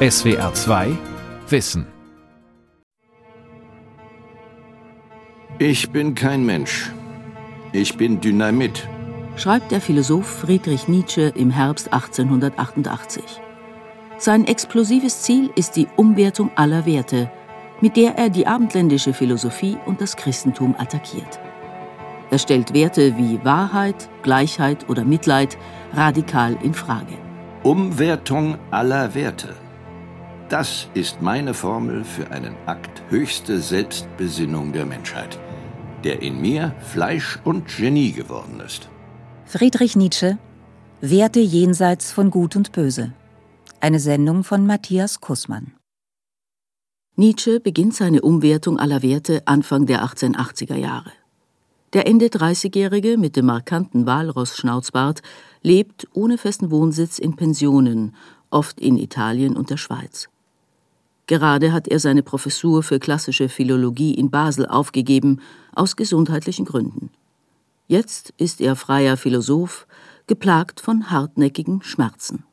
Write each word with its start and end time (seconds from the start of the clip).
SWR 0.00 0.54
2 0.54 0.96
Wissen. 1.48 1.84
Ich 5.58 5.90
bin 5.90 6.14
kein 6.14 6.46
Mensch. 6.46 6.92
Ich 7.72 7.96
bin 7.96 8.20
Dynamit. 8.20 8.88
Schreibt 9.34 9.72
der 9.72 9.80
Philosoph 9.80 10.24
Friedrich 10.24 10.86
Nietzsche 10.86 11.32
im 11.34 11.50
Herbst 11.50 11.92
1888. 11.92 13.24
Sein 14.18 14.46
explosives 14.46 15.22
Ziel 15.22 15.50
ist 15.56 15.74
die 15.74 15.88
Umwertung 15.96 16.52
aller 16.54 16.86
Werte, 16.86 17.28
mit 17.80 17.96
der 17.96 18.16
er 18.16 18.30
die 18.30 18.46
abendländische 18.46 19.12
Philosophie 19.12 19.78
und 19.84 20.00
das 20.00 20.14
Christentum 20.14 20.76
attackiert. 20.78 21.40
Er 22.30 22.38
stellt 22.38 22.72
Werte 22.72 23.18
wie 23.18 23.44
Wahrheit, 23.44 24.08
Gleichheit 24.22 24.88
oder 24.88 25.04
Mitleid 25.04 25.58
radikal 25.92 26.56
in 26.62 26.72
Frage. 26.72 27.18
Umwertung 27.64 28.58
aller 28.70 29.12
Werte. 29.16 29.56
Das 30.48 30.88
ist 30.94 31.20
meine 31.20 31.52
Formel 31.52 32.04
für 32.04 32.30
einen 32.30 32.54
Akt 32.64 33.02
höchste 33.10 33.60
Selbstbesinnung 33.60 34.72
der 34.72 34.86
Menschheit, 34.86 35.38
der 36.04 36.22
in 36.22 36.40
mir 36.40 36.74
Fleisch 36.80 37.38
und 37.44 37.68
Genie 37.68 38.12
geworden 38.12 38.60
ist. 38.64 38.88
Friedrich 39.44 39.94
Nietzsche 39.94 40.38
Werte 41.02 41.40
jenseits 41.40 42.12
von 42.12 42.30
Gut 42.30 42.56
und 42.56 42.72
Böse. 42.72 43.12
Eine 43.78 44.00
Sendung 44.00 44.42
von 44.42 44.66
Matthias 44.66 45.20
Kussmann. 45.20 45.74
Nietzsche 47.14 47.60
beginnt 47.60 47.94
seine 47.94 48.22
Umwertung 48.22 48.78
aller 48.78 49.02
Werte 49.02 49.42
Anfang 49.44 49.84
der 49.84 50.02
1880er 50.02 50.76
Jahre. 50.76 51.12
Der 51.92 52.06
Ende 52.06 52.26
30-Jährige 52.26 53.18
mit 53.18 53.36
dem 53.36 53.46
markanten 53.46 54.06
Walross-Schnauzbart 54.06 55.20
lebt 55.62 56.08
ohne 56.14 56.38
festen 56.38 56.70
Wohnsitz 56.70 57.18
in 57.18 57.36
Pensionen, 57.36 58.16
oft 58.50 58.80
in 58.80 58.96
Italien 58.96 59.56
und 59.56 59.68
der 59.70 59.76
Schweiz. 59.76 60.28
Gerade 61.28 61.72
hat 61.72 61.86
er 61.86 62.00
seine 62.00 62.22
Professur 62.22 62.82
für 62.82 62.98
klassische 62.98 63.48
Philologie 63.48 64.14
in 64.14 64.30
Basel 64.30 64.66
aufgegeben, 64.66 65.40
aus 65.74 65.94
gesundheitlichen 65.94 66.64
Gründen. 66.64 67.10
Jetzt 67.86 68.34
ist 68.38 68.60
er 68.60 68.74
freier 68.76 69.16
Philosoph, 69.16 69.86
geplagt 70.26 70.80
von 70.80 71.10
hartnäckigen 71.10 71.82
Schmerzen. 71.82 72.44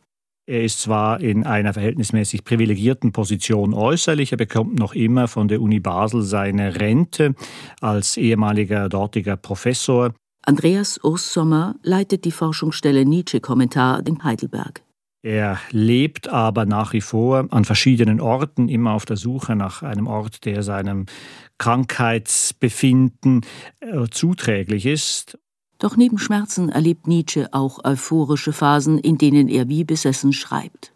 Er 0.46 0.64
ist 0.64 0.82
zwar 0.82 1.22
in 1.22 1.46
einer 1.46 1.74
verhältnismäßig 1.74 2.44
privilegierten 2.44 3.12
Position 3.14 3.74
äußerlich, 3.74 4.32
er 4.32 4.38
bekommt 4.38 4.78
noch 4.78 4.94
immer 4.94 5.28
von 5.28 5.48
der 5.48 5.62
Uni 5.62 5.80
Basel 5.80 6.22
seine 6.22 6.80
Rente 6.80 7.34
als 7.82 8.18
ehemaliger 8.18 8.90
dortiger 8.90 9.38
Professor. 9.38 10.14
Andreas 10.46 11.00
Urssommer 11.04 11.76
leitet 11.82 12.26
die 12.26 12.32
Forschungsstelle 12.32 13.06
Nietzsche-Kommentar 13.06 14.06
in 14.06 14.24
Heidelberg. 14.24 14.85
Er 15.26 15.58
lebt 15.72 16.28
aber 16.28 16.68
nach 16.68 16.94
wie 16.94 17.02
vor 17.02 17.48
an 17.50 17.66
verschiedenen 17.66 18.22
Orten, 18.22 18.70
immer 18.70 18.92
auf 18.92 19.06
der 19.06 19.18
Suche 19.18 19.56
nach 19.56 19.82
einem 19.82 20.06
Ort, 20.06 20.46
der 20.46 20.62
seinem 20.62 21.08
Krankheitsbefinden 21.58 23.42
äh, 23.80 24.06
zuträglich 24.12 24.86
ist. 24.86 25.40
Doch 25.80 25.98
neben 25.98 26.20
Schmerzen 26.20 26.70
erlebt 26.70 27.08
Nietzsche 27.08 27.48
auch 27.54 27.84
euphorische 27.84 28.54
Phasen, 28.54 29.00
in 29.00 29.18
denen 29.18 29.48
er 29.48 29.68
wie 29.68 29.84
besessen 29.84 30.32
schreibt. 30.32 30.94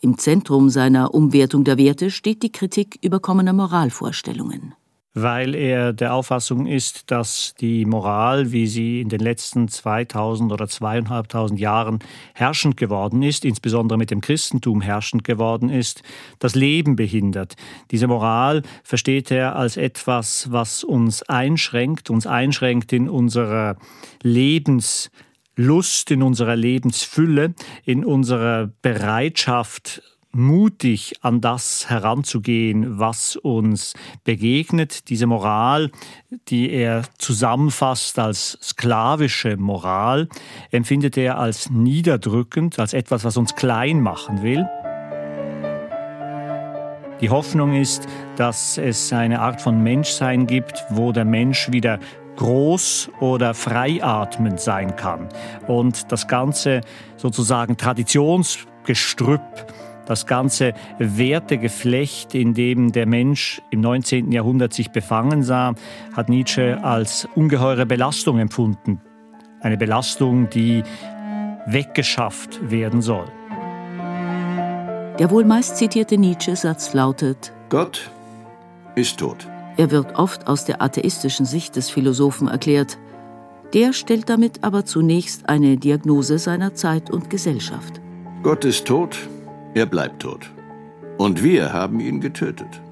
Im 0.00 0.18
Zentrum 0.18 0.68
seiner 0.68 1.14
Umwertung 1.14 1.62
der 1.62 1.78
Werte 1.78 2.10
steht 2.10 2.42
die 2.42 2.50
Kritik 2.50 2.98
überkommener 3.02 3.52
Moralvorstellungen 3.52 4.74
weil 5.14 5.54
er 5.54 5.92
der 5.92 6.14
Auffassung 6.14 6.66
ist, 6.66 7.10
dass 7.10 7.54
die 7.60 7.84
Moral, 7.84 8.52
wie 8.52 8.66
sie 8.66 9.00
in 9.00 9.08
den 9.08 9.20
letzten 9.20 9.68
2000 9.68 10.52
oder 10.52 10.68
zweieinhalbtausend 10.68 11.58
Jahren 11.58 11.98
herrschend 12.34 12.76
geworden 12.76 13.22
ist, 13.22 13.44
insbesondere 13.44 13.98
mit 13.98 14.10
dem 14.10 14.20
Christentum 14.20 14.80
herrschend 14.80 15.24
geworden 15.24 15.70
ist, 15.70 16.02
das 16.38 16.54
Leben 16.54 16.96
behindert. 16.96 17.54
Diese 17.90 18.06
Moral 18.06 18.62
versteht 18.84 19.30
er 19.30 19.56
als 19.56 19.76
etwas, 19.76 20.52
was 20.52 20.84
uns 20.84 21.22
einschränkt, 21.22 22.10
uns 22.10 22.26
einschränkt 22.26 22.92
in 22.92 23.08
unserer 23.08 23.76
Lebenslust, 24.22 26.10
in 26.10 26.22
unserer 26.22 26.56
Lebensfülle, 26.56 27.54
in 27.84 28.04
unserer 28.04 28.70
Bereitschaft, 28.82 30.02
mutig 30.32 31.14
an 31.22 31.40
das 31.40 31.88
heranzugehen, 31.88 32.98
was 32.98 33.36
uns 33.36 33.94
begegnet. 34.24 35.08
Diese 35.08 35.26
Moral, 35.26 35.90
die 36.48 36.70
er 36.70 37.02
zusammenfasst 37.18 38.18
als 38.18 38.58
sklavische 38.62 39.56
Moral, 39.56 40.28
empfindet 40.70 41.16
er 41.16 41.38
als 41.38 41.70
niederdrückend, 41.70 42.78
als 42.78 42.92
etwas, 42.92 43.24
was 43.24 43.36
uns 43.36 43.54
klein 43.54 44.00
machen 44.00 44.42
will. 44.42 44.66
Die 47.20 47.30
Hoffnung 47.30 47.74
ist, 47.74 48.06
dass 48.36 48.78
es 48.78 49.12
eine 49.12 49.40
Art 49.40 49.60
von 49.60 49.82
Menschsein 49.82 50.46
gibt, 50.46 50.84
wo 50.90 51.10
der 51.10 51.24
Mensch 51.24 51.72
wieder 51.72 51.98
groß 52.36 53.10
oder 53.18 53.54
freiatmend 53.54 54.60
sein 54.60 54.94
kann 54.94 55.28
und 55.66 56.12
das 56.12 56.28
ganze 56.28 56.82
sozusagen 57.16 57.76
Traditionsgestrüpp 57.76 59.42
das 60.08 60.26
ganze 60.26 60.72
Wertegeflecht, 60.98 62.34
in 62.34 62.54
dem 62.54 62.92
der 62.92 63.06
Mensch 63.06 63.60
im 63.70 63.82
19. 63.82 64.32
Jahrhundert 64.32 64.72
sich 64.72 64.90
befangen 64.90 65.42
sah, 65.42 65.74
hat 66.16 66.30
Nietzsche 66.30 66.82
als 66.82 67.28
ungeheure 67.34 67.84
Belastung 67.84 68.38
empfunden. 68.38 69.00
Eine 69.60 69.76
Belastung, 69.76 70.48
die 70.48 70.82
weggeschafft 71.66 72.70
werden 72.70 73.02
soll. 73.02 73.26
Der 75.18 75.30
wohl 75.30 75.44
meist 75.44 75.76
zitierte 75.76 76.16
Nietzsche-Satz 76.16 76.94
lautet: 76.94 77.52
Gott 77.68 78.10
ist 78.94 79.18
tot. 79.18 79.46
Er 79.76 79.90
wird 79.90 80.18
oft 80.18 80.46
aus 80.46 80.64
der 80.64 80.80
atheistischen 80.80 81.44
Sicht 81.44 81.76
des 81.76 81.90
Philosophen 81.90 82.48
erklärt. 82.48 82.98
Der 83.74 83.92
stellt 83.92 84.30
damit 84.30 84.64
aber 84.64 84.86
zunächst 84.86 85.50
eine 85.50 85.76
Diagnose 85.76 86.38
seiner 86.38 86.74
Zeit 86.74 87.10
und 87.10 87.28
Gesellschaft. 87.28 88.00
Gott 88.42 88.64
ist 88.64 88.86
tot, 88.86 89.18
er 89.78 89.86
bleibt 89.86 90.22
tot. 90.22 90.50
Und 91.18 91.42
wir 91.42 91.72
haben 91.72 92.00
ihn 92.00 92.20
getötet. 92.20 92.82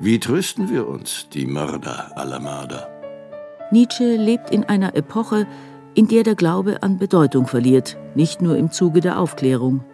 Wie 0.00 0.18
trösten 0.18 0.68
wir 0.68 0.88
uns, 0.88 1.28
die 1.32 1.46
Mörder 1.46 2.10
aller 2.16 2.40
Mörder? 2.40 2.88
Nietzsche 3.70 4.16
lebt 4.16 4.50
in 4.50 4.64
einer 4.64 4.96
Epoche, 4.96 5.46
in 5.94 6.08
der 6.08 6.24
der 6.24 6.34
Glaube 6.34 6.82
an 6.82 6.98
Bedeutung 6.98 7.46
verliert, 7.46 7.96
nicht 8.16 8.42
nur 8.42 8.56
im 8.56 8.72
Zuge 8.72 9.00
der 9.00 9.18
Aufklärung. 9.20 9.84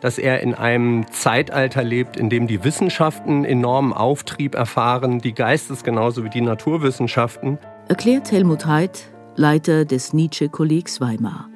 Dass 0.00 0.18
er 0.18 0.40
in 0.40 0.54
einem 0.54 1.06
Zeitalter 1.10 1.82
lebt, 1.82 2.16
in 2.16 2.30
dem 2.30 2.46
die 2.46 2.62
Wissenschaften 2.62 3.44
enormen 3.44 3.92
Auftrieb 3.92 4.54
erfahren, 4.54 5.18
die 5.18 5.34
Geistes 5.34 5.82
genauso 5.82 6.22
wie 6.22 6.30
die 6.30 6.40
Naturwissenschaften. 6.40 7.58
Erklärt 7.88 8.30
Helmut 8.30 8.66
Haidt, 8.66 9.10
Leiter 9.34 9.84
des 9.84 10.12
Nietzsche-Kollegs 10.12 11.00
Weimar 11.00 11.48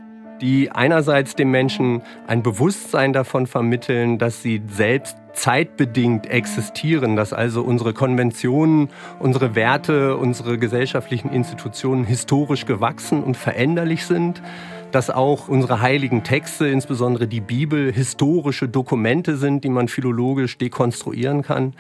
die 0.42 0.70
einerseits 0.72 1.36
dem 1.36 1.50
Menschen 1.50 2.03
ein 2.26 2.42
Bewusstsein 2.42 3.12
davon 3.12 3.47
vermitteln, 3.47 4.19
dass 4.19 4.42
sie 4.42 4.60
selbst 4.69 5.16
zeitbedingt 5.32 6.26
existieren, 6.26 7.16
dass 7.16 7.32
also 7.32 7.62
unsere 7.62 7.94
Konventionen, 7.94 8.91
unsere 9.19 9.54
Werte, 9.54 10.16
unsere 10.16 10.58
gesellschaftlichen 10.58 11.31
Institutionen 11.32 12.04
historisch 12.04 12.66
gewachsen 12.66 13.22
und 13.22 13.36
veränderlich 13.36 14.04
sind, 14.04 14.42
dass 14.91 15.08
auch 15.08 15.48
unsere 15.48 15.81
heiligen 15.81 16.22
Texte, 16.22 16.69
insbesondere 16.69 17.28
die 17.28 17.41
Bibel, 17.41 17.92
historische 17.92 18.69
Dokumente 18.69 19.36
sind, 19.36 19.64
die 19.64 19.70
man 19.70 19.88
philologisch 19.88 20.58
dekonstruieren 20.58 21.42
kann 21.42 21.72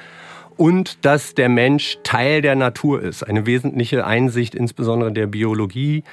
und 0.56 1.04
dass 1.04 1.34
der 1.34 1.48
Mensch 1.48 1.98
Teil 2.04 2.40
der 2.42 2.54
Natur 2.54 3.02
ist. 3.02 3.22
Eine 3.22 3.44
wesentliche 3.44 4.06
Einsicht 4.06 4.54
insbesondere 4.54 5.12
der 5.12 5.26
Biologie, 5.26 6.04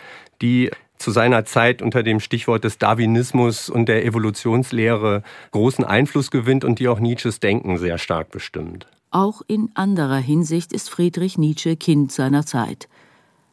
die 0.41 0.71
zu 0.99 1.11
seiner 1.11 1.45
Zeit 1.45 1.81
unter 1.81 2.03
dem 2.03 2.19
Stichwort 2.19 2.63
des 2.63 2.77
Darwinismus 2.77 3.69
und 3.69 3.87
der 3.87 4.05
Evolutionslehre 4.05 5.23
großen 5.51 5.83
Einfluss 5.83 6.29
gewinnt 6.29 6.63
und 6.63 6.79
die 6.79 6.87
auch 6.87 6.99
Nietzsches 6.99 7.39
Denken 7.39 7.77
sehr 7.77 7.97
stark 7.97 8.29
bestimmt. 8.29 8.85
Auch 9.11 9.41
in 9.47 9.71
anderer 9.73 10.17
Hinsicht 10.17 10.71
ist 10.71 10.89
Friedrich 10.89 11.37
Nietzsche 11.37 11.75
Kind 11.75 12.11
seiner 12.11 12.45
Zeit. 12.45 12.87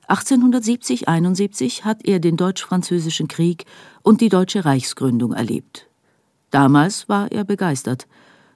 1870-71 0.09 1.83
hat 1.83 2.05
er 2.05 2.21
den 2.21 2.37
Deutsch-Französischen 2.37 3.27
Krieg 3.27 3.65
und 4.03 4.21
die 4.21 4.29
deutsche 4.29 4.65
Reichsgründung 4.65 5.33
erlebt. 5.33 5.89
Damals 6.51 7.09
war 7.09 7.33
er 7.33 7.45
begeistert, 7.45 8.07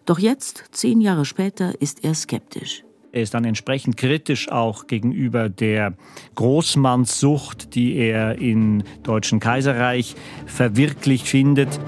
doch 0.07 0.19
jetzt, 0.19 0.65
zehn 0.73 1.01
Jahre 1.01 1.25
später, 1.25 1.81
ist 1.81 2.05
er 2.05 2.15
skeptisch. 2.15 2.85
Er 3.13 3.23
ist 3.23 3.35
dann 3.35 3.45
entsprechend 3.45 3.97
kritisch 3.97 4.53
auch 4.53 4.87
gegenüber 4.87 5.49
der 5.49 5.95
Großmannssucht, 6.37 7.75
die 7.75 7.97
er 7.97 8.39
im 8.39 8.85
Deutschen 9.03 9.41
Kaiserreich 9.41 10.15
verwirklicht 10.47 11.27
findet. 11.27 11.81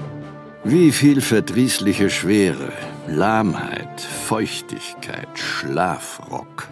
Wie 0.65 0.91
viel 0.91 1.21
verdrießliche 1.21 2.09
Schwere, 2.09 2.73
Lahmheit, 3.07 4.01
Feuchtigkeit, 4.01 5.27
Schlafrock. 5.33 6.67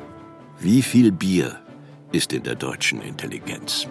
Wie 0.60 0.82
viel 0.82 1.14
Bier 1.14 1.58
ist 2.12 2.34
in 2.34 2.44
der 2.44 2.56
deutschen 2.56 3.02
Intelligenz? 3.02 3.88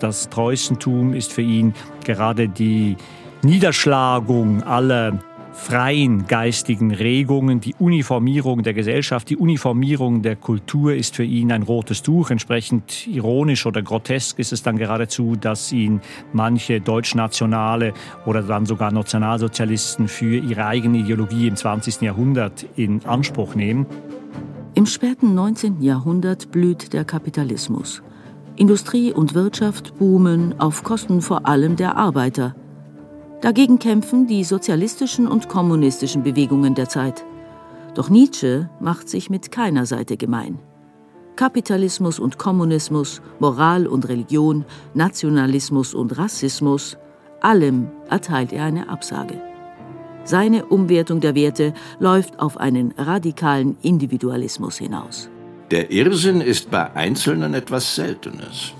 Das 0.00 0.26
Preußentum 0.26 1.14
ist 1.14 1.32
für 1.32 1.42
ihn 1.42 1.74
gerade 2.04 2.48
die 2.48 2.96
Niederschlagung 3.42 4.64
aller 4.64 5.18
freien 5.52 6.26
geistigen 6.26 6.92
Regungen, 6.92 7.60
die 7.60 7.74
Uniformierung 7.78 8.62
der 8.62 8.74
Gesellschaft, 8.74 9.28
die 9.30 9.36
Uniformierung 9.36 10.22
der 10.22 10.36
Kultur 10.36 10.94
ist 10.94 11.16
für 11.16 11.24
ihn 11.24 11.52
ein 11.52 11.62
rotes 11.62 12.02
Tuch. 12.02 12.30
Entsprechend 12.30 13.06
ironisch 13.06 13.66
oder 13.66 13.82
grotesk 13.82 14.38
ist 14.38 14.52
es 14.52 14.62
dann 14.62 14.76
geradezu, 14.76 15.36
dass 15.36 15.72
ihn 15.72 16.00
manche 16.32 16.80
deutschnationale 16.80 17.92
oder 18.26 18.42
dann 18.42 18.66
sogar 18.66 18.92
Nationalsozialisten 18.92 20.08
für 20.08 20.38
ihre 20.38 20.66
eigene 20.66 20.98
Ideologie 20.98 21.48
im 21.48 21.56
20. 21.56 22.00
Jahrhundert 22.00 22.66
in 22.76 23.04
Anspruch 23.04 23.54
nehmen. 23.54 23.86
Im 24.74 24.86
späten 24.86 25.34
19. 25.34 25.82
Jahrhundert 25.82 26.50
blüht 26.50 26.94
der 26.94 27.04
Kapitalismus. 27.04 28.02
Industrie 28.56 29.12
und 29.12 29.34
Wirtschaft 29.34 29.98
boomen 29.98 30.58
auf 30.60 30.82
Kosten 30.82 31.20
vor 31.20 31.46
allem 31.46 31.76
der 31.76 31.96
Arbeiter. 31.96 32.54
Dagegen 33.42 33.80
kämpfen 33.80 34.28
die 34.28 34.44
sozialistischen 34.44 35.26
und 35.26 35.48
kommunistischen 35.48 36.22
Bewegungen 36.22 36.76
der 36.76 36.88
Zeit. 36.88 37.24
Doch 37.94 38.08
Nietzsche 38.08 38.70
macht 38.78 39.08
sich 39.08 39.30
mit 39.30 39.50
keiner 39.50 39.84
Seite 39.84 40.16
gemein. 40.16 40.60
Kapitalismus 41.34 42.20
und 42.20 42.38
Kommunismus, 42.38 43.20
Moral 43.40 43.88
und 43.88 44.08
Religion, 44.08 44.64
Nationalismus 44.94 45.92
und 45.92 46.16
Rassismus, 46.16 46.96
allem 47.40 47.90
erteilt 48.08 48.52
er 48.52 48.64
eine 48.64 48.88
Absage. 48.88 49.42
Seine 50.22 50.66
Umwertung 50.66 51.20
der 51.20 51.34
Werte 51.34 51.74
läuft 51.98 52.38
auf 52.38 52.58
einen 52.58 52.94
radikalen 52.96 53.76
Individualismus 53.82 54.78
hinaus. 54.78 55.28
Der 55.72 55.90
Irrsinn 55.90 56.40
ist 56.40 56.70
bei 56.70 56.94
Einzelnen 56.94 57.54
etwas 57.54 57.96
Seltenes. 57.96 58.72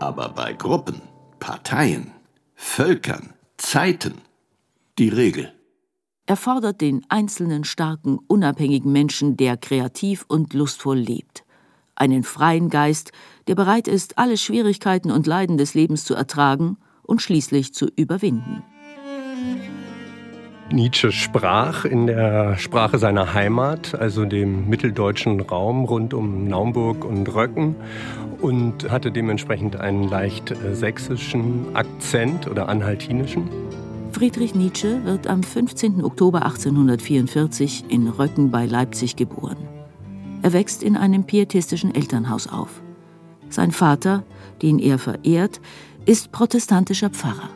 Aber 0.00 0.28
bei 0.28 0.52
Gruppen, 0.52 1.00
Parteien, 1.38 2.10
Völkern, 2.56 3.32
Zeiten 3.58 4.14
die 4.98 5.08
Regel. 5.08 5.52
Er 6.26 6.36
fordert 6.36 6.80
den 6.80 7.06
einzelnen 7.08 7.64
starken, 7.64 8.18
unabhängigen 8.26 8.92
Menschen, 8.92 9.36
der 9.36 9.56
kreativ 9.56 10.24
und 10.28 10.54
lustvoll 10.54 10.98
lebt. 10.98 11.44
Einen 11.94 12.24
freien 12.24 12.68
Geist, 12.68 13.12
der 13.46 13.54
bereit 13.54 13.88
ist, 13.88 14.18
alle 14.18 14.36
Schwierigkeiten 14.36 15.10
und 15.10 15.26
Leiden 15.26 15.56
des 15.56 15.74
Lebens 15.74 16.04
zu 16.04 16.14
ertragen 16.14 16.78
und 17.02 17.22
schließlich 17.22 17.72
zu 17.72 17.86
überwinden. 17.96 18.62
Nietzsche 20.72 21.12
sprach 21.12 21.84
in 21.84 22.08
der 22.08 22.58
Sprache 22.58 22.98
seiner 22.98 23.34
Heimat, 23.34 23.94
also 23.94 24.24
dem 24.24 24.68
mitteldeutschen 24.68 25.40
Raum 25.40 25.84
rund 25.84 26.12
um 26.12 26.48
Naumburg 26.48 27.04
und 27.04 27.32
Röcken 27.32 27.76
und 28.40 28.90
hatte 28.90 29.12
dementsprechend 29.12 29.76
einen 29.76 30.08
leicht 30.08 30.50
äh, 30.50 30.74
sächsischen 30.74 31.74
Akzent 31.74 32.48
oder 32.48 32.68
anhaltinischen. 32.68 33.48
Friedrich 34.10 34.54
Nietzsche 34.54 35.04
wird 35.04 35.28
am 35.28 35.42
15. 35.42 36.02
Oktober 36.02 36.42
1844 36.44 37.84
in 37.88 38.08
Röcken 38.08 38.50
bei 38.50 38.66
Leipzig 38.66 39.14
geboren. 39.14 39.58
Er 40.42 40.52
wächst 40.52 40.82
in 40.82 40.96
einem 40.96 41.24
pietistischen 41.24 41.94
Elternhaus 41.94 42.48
auf. 42.48 42.82
Sein 43.50 43.70
Vater, 43.70 44.24
den 44.62 44.78
er 44.78 44.98
verehrt, 44.98 45.60
ist 46.06 46.32
protestantischer 46.32 47.10
Pfarrer. 47.10 47.50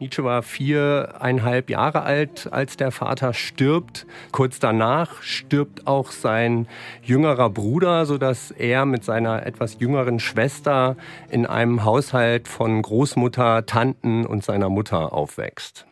Nietzsche 0.00 0.22
war 0.22 0.42
viereinhalb 0.42 1.70
Jahre 1.70 2.02
alt, 2.02 2.52
als 2.52 2.76
der 2.76 2.92
Vater 2.92 3.34
stirbt. 3.34 4.06
Kurz 4.30 4.60
danach 4.60 5.22
stirbt 5.22 5.88
auch 5.88 6.12
sein 6.12 6.68
jüngerer 7.02 7.50
Bruder, 7.50 8.06
sodass 8.06 8.52
er 8.52 8.86
mit 8.86 9.04
seiner 9.04 9.44
etwas 9.44 9.80
jüngeren 9.80 10.20
Schwester 10.20 10.96
in 11.30 11.46
einem 11.46 11.84
Haushalt 11.84 12.46
von 12.46 12.80
Großmutter, 12.80 13.66
Tanten 13.66 14.24
und 14.24 14.44
seiner 14.44 14.68
Mutter 14.68 15.12
aufwächst. 15.12 15.84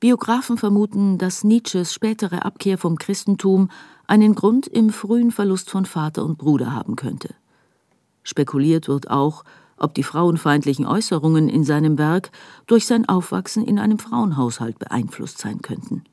Biografen 0.00 0.58
vermuten, 0.58 1.18
dass 1.18 1.44
Nietzsches 1.44 1.94
spätere 1.94 2.44
Abkehr 2.44 2.76
vom 2.76 2.98
Christentum 2.98 3.70
einen 4.08 4.34
Grund 4.34 4.66
im 4.66 4.90
frühen 4.90 5.30
Verlust 5.30 5.70
von 5.70 5.86
Vater 5.86 6.24
und 6.24 6.38
Bruder 6.38 6.72
haben 6.72 6.96
könnte. 6.96 7.34
Spekuliert 8.24 8.88
wird 8.88 9.10
auch, 9.10 9.44
ob 9.78 9.94
die 9.94 10.02
frauenfeindlichen 10.02 10.86
Äußerungen 10.86 11.48
in 11.48 11.64
seinem 11.64 11.98
Werk 11.98 12.30
durch 12.66 12.86
sein 12.86 13.08
Aufwachsen 13.08 13.66
in 13.66 13.78
einem 13.78 13.98
Frauenhaushalt 13.98 14.78
beeinflusst 14.78 15.38
sein 15.38 15.60
könnten. 15.62 16.04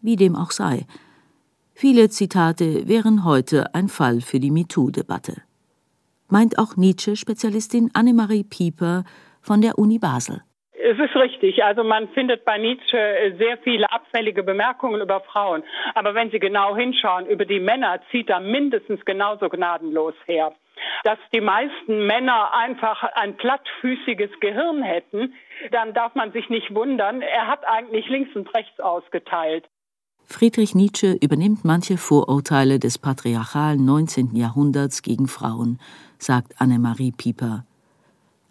Wie 0.00 0.16
dem 0.16 0.36
auch 0.36 0.50
sei, 0.50 0.86
viele 1.74 2.08
Zitate 2.08 2.88
wären 2.88 3.24
heute 3.24 3.74
ein 3.74 3.88
Fall 3.88 4.20
für 4.20 4.40
die 4.40 4.50
MeToo-Debatte. 4.50 5.42
Meint 6.28 6.58
auch 6.58 6.76
Nietzsche-Spezialistin 6.76 7.90
Annemarie 7.92 8.44
Pieper 8.44 9.04
von 9.42 9.60
der 9.60 9.78
Uni 9.78 9.98
Basel. 9.98 10.42
Es 10.82 10.98
ist 10.98 11.14
richtig. 11.14 11.62
Also 11.62 11.84
man 11.84 12.08
findet 12.08 12.44
bei 12.44 12.56
Nietzsche 12.56 13.34
sehr 13.38 13.58
viele 13.58 13.90
abfällige 13.92 14.42
Bemerkungen 14.42 15.00
über 15.00 15.20
Frauen. 15.20 15.62
Aber 15.94 16.14
wenn 16.14 16.30
Sie 16.30 16.38
genau 16.38 16.74
hinschauen, 16.74 17.26
über 17.26 17.44
die 17.44 17.60
Männer 17.60 18.00
zieht 18.10 18.30
er 18.30 18.40
mindestens 18.40 19.04
genauso 19.04 19.48
gnadenlos 19.48 20.14
her 20.26 20.52
dass 21.04 21.18
die 21.32 21.40
meisten 21.40 22.06
Männer 22.06 22.52
einfach 22.54 23.02
ein 23.14 23.36
plattfüßiges 23.36 24.30
Gehirn 24.40 24.82
hätten, 24.82 25.34
dann 25.72 25.94
darf 25.94 26.14
man 26.14 26.32
sich 26.32 26.48
nicht 26.48 26.74
wundern. 26.74 27.22
Er 27.22 27.46
hat 27.46 27.66
eigentlich 27.66 28.08
links 28.08 28.34
und 28.34 28.52
rechts 28.54 28.80
ausgeteilt. 28.80 29.68
Friedrich 30.24 30.76
Nietzsche 30.76 31.18
übernimmt 31.20 31.64
manche 31.64 31.96
Vorurteile 31.96 32.78
des 32.78 32.98
patriarchalen 32.98 33.84
19. 33.84 34.36
Jahrhunderts 34.36 35.02
gegen 35.02 35.26
Frauen, 35.26 35.80
sagt 36.18 36.60
Annemarie 36.60 37.10
Pieper. 37.10 37.64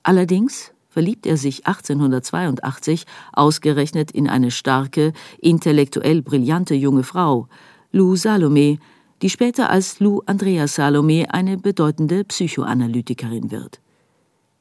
Allerdings 0.03 0.73
verliebt 0.89 1.25
er 1.25 1.37
sich 1.37 1.65
1882 1.65 3.05
ausgerechnet 3.31 4.11
in 4.11 4.27
eine 4.27 4.51
starke, 4.51 5.13
intellektuell 5.39 6.21
brillante 6.21 6.75
junge 6.75 7.03
Frau, 7.03 7.47
Lou 7.91 8.15
Salome, 8.17 8.79
die 9.21 9.29
später 9.29 9.69
als 9.69 9.99
Lou 9.99 10.21
Andrea 10.25 10.67
Salome 10.67 11.25
eine 11.31 11.57
bedeutende 11.57 12.23
Psychoanalytikerin 12.23 13.51
wird. 13.51 13.81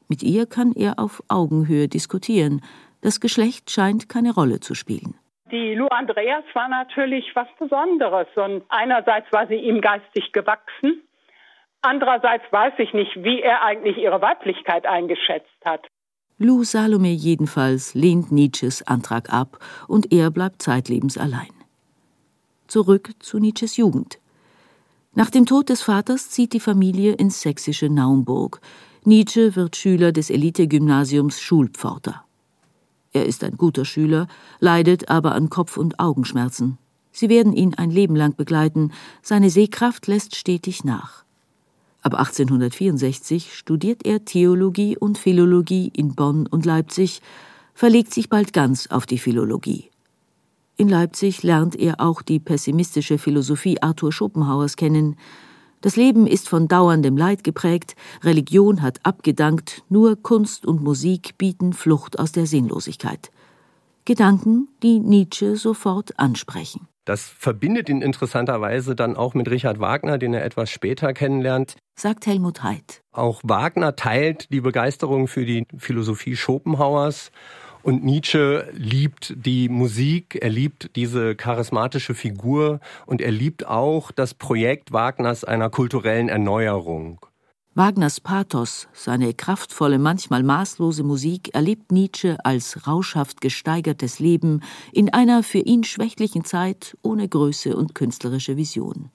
Mit 0.07 0.23
ihr 0.23 0.45
kann 0.45 0.73
er 0.73 0.99
auf 0.99 1.23
Augenhöhe 1.27 1.87
diskutieren. 1.87 2.61
Das 3.01 3.19
Geschlecht 3.19 3.69
scheint 3.69 4.09
keine 4.09 4.33
Rolle 4.33 4.59
zu 4.59 4.73
spielen. 4.73 5.15
Die 5.51 5.73
Lou 5.75 5.87
Andreas 5.87 6.43
war 6.53 6.67
natürlich 6.67 7.25
was 7.35 7.47
Besonderes 7.57 8.27
und 8.35 8.63
einerseits 8.69 9.31
war 9.31 9.47
sie 9.47 9.55
ihm 9.55 9.81
geistig 9.81 10.31
gewachsen, 10.31 11.01
andererseits 11.81 12.43
weiß 12.51 12.73
ich 12.77 12.93
nicht, 12.93 13.23
wie 13.23 13.41
er 13.41 13.63
eigentlich 13.63 13.97
ihre 13.97 14.21
Weiblichkeit 14.21 14.85
eingeschätzt 14.85 15.47
hat. 15.65 15.87
Lou 16.37 16.63
Salome 16.63 17.09
jedenfalls 17.09 17.95
lehnt 17.95 18.31
Nietzsches 18.31 18.85
Antrag 18.87 19.33
ab 19.33 19.59
und 19.87 20.13
er 20.13 20.31
bleibt 20.31 20.61
zeitlebens 20.61 21.17
allein. 21.17 21.49
Zurück 22.67 23.09
zu 23.19 23.39
Nietzsches 23.39 23.75
Jugend. 23.75 24.19
Nach 25.15 25.31
dem 25.31 25.45
Tod 25.45 25.69
des 25.69 25.81
Vaters 25.81 26.29
zieht 26.29 26.53
die 26.53 26.59
Familie 26.59 27.13
ins 27.13 27.41
sächsische 27.41 27.89
Naumburg. 27.89 28.61
Nietzsche 29.03 29.55
wird 29.55 29.75
Schüler 29.75 30.11
des 30.11 30.29
Elitegymnasiums 30.29 31.39
Schulpforter. 31.39 32.23
Er 33.11 33.25
ist 33.25 33.43
ein 33.43 33.57
guter 33.57 33.85
Schüler, 33.85 34.27
leidet 34.59 35.09
aber 35.09 35.33
an 35.33 35.49
Kopf- 35.49 35.77
und 35.77 35.99
Augenschmerzen. 35.99 36.77
Sie 37.11 37.27
werden 37.27 37.53
ihn 37.53 37.73
ein 37.73 37.89
Leben 37.89 38.15
lang 38.15 38.35
begleiten, 38.35 38.91
seine 39.23 39.49
Sehkraft 39.49 40.05
lässt 40.05 40.35
stetig 40.35 40.83
nach. 40.83 41.23
Ab 42.01 42.13
1864 42.13 43.55
studiert 43.55 44.05
er 44.05 44.23
Theologie 44.25 44.95
und 44.95 45.17
Philologie 45.17 45.91
in 45.93 46.13
Bonn 46.13 46.45
und 46.45 46.65
Leipzig, 46.65 47.21
verlegt 47.73 48.13
sich 48.13 48.29
bald 48.29 48.53
ganz 48.53 48.87
auf 48.87 49.07
die 49.07 49.17
Philologie. 49.17 49.89
In 50.79 50.87
Leipzig 50.87 51.43
lernt 51.43 51.75
er 51.75 51.99
auch 51.99 52.21
die 52.21 52.39
pessimistische 52.39 53.17
Philosophie 53.17 53.81
Arthur 53.81 54.13
Schopenhauers 54.13 54.77
kennen. 54.77 55.17
Das 55.81 55.97
Leben 55.97 56.25
ist 56.25 56.47
von 56.47 56.69
dauerndem 56.69 57.17
Leid 57.17 57.43
geprägt, 57.43 57.97
Religion 58.23 58.81
hat 58.81 59.05
abgedankt, 59.05 59.83
nur 59.89 60.15
Kunst 60.15 60.65
und 60.65 60.81
Musik 60.81 61.37
bieten 61.37 61.73
Flucht 61.73 62.17
aus 62.17 62.31
der 62.31 62.45
Sinnlosigkeit. 62.45 63.29
Gedanken, 64.05 64.69
die 64.81 65.01
Nietzsche 65.01 65.57
sofort 65.57 66.17
ansprechen. 66.17 66.87
Das 67.03 67.23
verbindet 67.23 67.89
ihn 67.89 68.01
interessanterweise 68.01 68.95
dann 68.95 69.17
auch 69.17 69.33
mit 69.33 69.49
Richard 69.49 69.81
Wagner, 69.81 70.17
den 70.17 70.33
er 70.33 70.45
etwas 70.45 70.69
später 70.69 71.11
kennenlernt. 71.11 71.75
Sagt 71.95 72.25
Helmut 72.25 72.63
Haidt. 72.63 73.01
Auch 73.11 73.41
Wagner 73.43 73.97
teilt 73.97 74.53
die 74.53 74.61
Begeisterung 74.61 75.27
für 75.27 75.45
die 75.45 75.65
Philosophie 75.77 76.37
Schopenhauers 76.37 77.31
und 77.83 78.03
Nietzsche 78.03 78.69
liebt 78.73 79.33
die 79.37 79.69
Musik, 79.69 80.37
er 80.41 80.49
liebt 80.49 80.95
diese 80.95 81.35
charismatische 81.35 82.13
Figur 82.13 82.79
und 83.05 83.21
er 83.21 83.31
liebt 83.31 83.67
auch 83.67 84.11
das 84.11 84.33
Projekt 84.33 84.91
Wagners 84.91 85.43
einer 85.43 85.69
kulturellen 85.69 86.29
Erneuerung. 86.29 87.19
Wagners 87.75 88.19
Pathos, 88.19 88.89
seine 88.93 89.33
kraftvolle, 89.33 89.99
manchmal 89.99 90.43
maßlose 90.43 91.03
Musik 91.03 91.53
erlebt 91.53 91.91
Nietzsche 91.91 92.37
als 92.43 92.87
rauschhaft 92.87 93.41
gesteigertes 93.41 94.19
Leben 94.19 94.61
in 94.91 95.13
einer 95.13 95.43
für 95.43 95.59
ihn 95.59 95.83
schwächlichen 95.83 96.43
Zeit 96.43 96.97
ohne 97.03 97.29
Größe 97.29 97.77
und 97.77 97.95
künstlerische 97.95 98.57
Vision. 98.57 99.11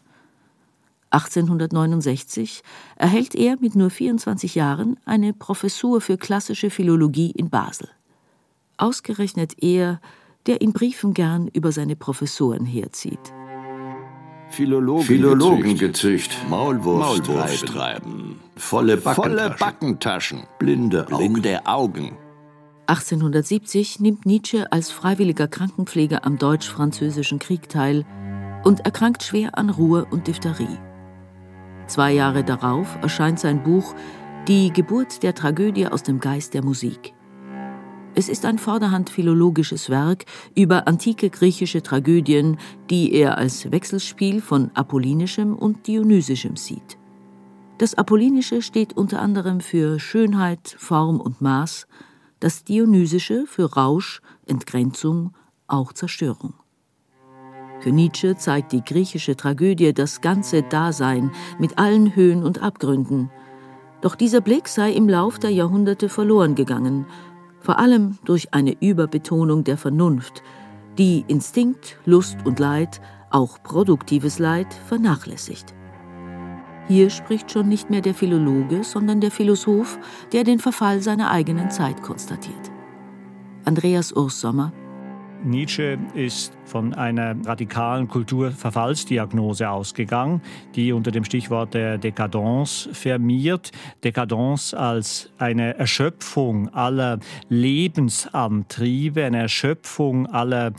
1869 1.11 2.63
erhält 2.97 3.35
er 3.35 3.57
mit 3.61 3.75
nur 3.77 3.91
24 3.91 4.55
Jahren 4.55 4.99
eine 5.05 5.33
Professur 5.33 6.01
für 6.01 6.17
klassische 6.17 6.71
Philologie 6.71 7.33
in 7.33 7.51
Basel. 7.51 7.89
Ausgerechnet 8.77 9.63
er, 9.63 10.01
der 10.47 10.61
in 10.61 10.73
Briefen 10.73 11.15
gern 11.15 11.49
über 11.49 11.73
seine 11.73 11.97
Professoren 11.97 12.67
herzieht. 12.67 13.33
Philologen 14.51 15.05
Philologengezücht, 15.05 16.49
Maulwurf, 16.49 17.27
Maulwurf 17.27 17.63
treiben, 17.63 18.41
volle 18.57 18.97
Backentaschen, 18.97 19.39
volle 19.39 19.57
Backentaschen 19.59 20.43
blinde, 20.59 21.05
blinde 21.09 21.67
Augen. 21.67 22.17
1870 22.87 24.01
nimmt 24.01 24.27
Nietzsche 24.27 24.71
als 24.71 24.91
freiwilliger 24.91 25.49
Krankenpfleger 25.49 26.25
am 26.25 26.39
Deutsch-Französischen 26.39 27.39
Krieg 27.39 27.69
teil 27.69 28.05
und 28.63 28.81
erkrankt 28.85 29.23
schwer 29.23 29.57
an 29.57 29.71
Ruhr 29.71 30.07
und 30.11 30.27
Diphtherie. 30.27 30.79
Zwei 31.87 32.13
Jahre 32.13 32.45
darauf 32.45 32.97
erscheint 33.03 33.41
sein 33.41 33.63
Buch 33.63 33.95
Die 34.47 34.73
Geburt 34.73 35.23
der 35.23 35.35
Tragödie 35.35 35.87
aus 35.87 36.03
dem 36.03 36.21
Geist 36.21 36.55
der 36.55 36.63
Musik. 36.63 37.15
Es 38.17 38.29
ist 38.29 38.45
ein 38.45 38.59
vorderhand 38.59 39.11
philologisches 39.11 39.91
Werk 39.91 40.25
über 40.55 40.87
antike 40.87 41.31
griechische 41.31 41.83
Tragödien, 41.83 42.59
die 42.89 43.13
er 43.13 43.39
als 43.39 43.73
Wechselspiel 43.73 44.41
von 44.41 44.71
apollinischem 44.75 45.55
und 45.55 45.89
dionysischem 45.89 46.57
sieht. 46.57 46.97
Das 47.79 47.95
Apollinische 47.97 48.63
steht 48.63 48.97
unter 48.97 49.21
anderem 49.21 49.61
für 49.61 49.99
Schönheit, 49.99 50.77
Form 50.79 51.21
und 51.21 51.41
Maß, 51.41 51.89
das 52.39 52.63
Dionysische 52.63 53.47
für 53.49 53.73
Rausch, 53.73 54.23
Entgrenzung, 54.47 55.35
auch 55.67 55.93
Zerstörung. 55.93 56.55
Für 57.81 57.91
Nietzsche 57.91 58.37
zeigt 58.37 58.71
die 58.71 58.85
griechische 58.85 59.35
Tragödie 59.37 59.93
das 59.93 60.21
ganze 60.21 60.63
Dasein 60.63 61.33
mit 61.59 61.79
allen 61.79 62.15
Höhen 62.15 62.45
und 62.45 62.63
Abgründen. 62.63 63.31
Doch 64.03 64.15
dieser 64.15 64.41
Blick 64.41 64.69
sei 64.69 64.93
im 64.93 65.09
Lauf 65.09 65.41
der 65.41 65.51
Jahrhunderte 65.51 66.09
verloren 66.09 66.55
gegangen 66.55 67.07
vor 67.65 67.79
allem 67.79 68.19
durch 68.27 68.53
eine 68.53 68.77
Überbetonung 68.81 69.65
der 69.65 69.79
Vernunft, 69.79 70.43
die 70.99 71.25
Instinkt, 71.29 71.97
Lust 72.05 72.37
und 72.45 72.59
Leid, 72.59 73.01
auch 73.31 73.63
produktives 73.63 74.39
Leid, 74.39 74.67
vernachlässigt. 74.87 75.75
Hier 76.89 77.09
spricht 77.09 77.51
schon 77.51 77.71
nicht 77.71 77.89
mehr 77.89 78.03
der 78.03 78.13
Philologe, 78.13 78.85
sondern 78.85 79.23
der 79.23 79.31
Philosoph, 79.31 79.99
der 80.33 80.45
den 80.45 80.59
Verfall 80.59 81.01
seiner 81.01 81.31
eigenen 81.31 81.71
Zeit 81.71 82.03
konstatiert. 82.03 82.71
Andreas 83.65 84.13
Ursommer 84.13 84.71
Nietzsche 85.45 85.99
ist 86.15 86.53
von 86.65 86.95
einer 86.95 87.37
radikalen 87.45 88.09
Kulturverfallsdiagnose 88.09 89.69
ausgegangen, 89.69 90.41
die 90.75 90.93
unter 90.93 91.11
dem 91.11 91.25
Stichwort 91.25 91.75
der 91.75 91.99
Dekadence 91.99 92.89
firmiert. 92.93 93.73
Dekadence 94.03 94.73
als 94.75 95.29
eine 95.39 95.77
Erschöpfung 95.79 96.73
aller 96.75 97.19
Lebensantriebe, 97.49 99.25
eine 99.25 99.43
Erschöpfung 99.43 100.27
aller 100.27 100.73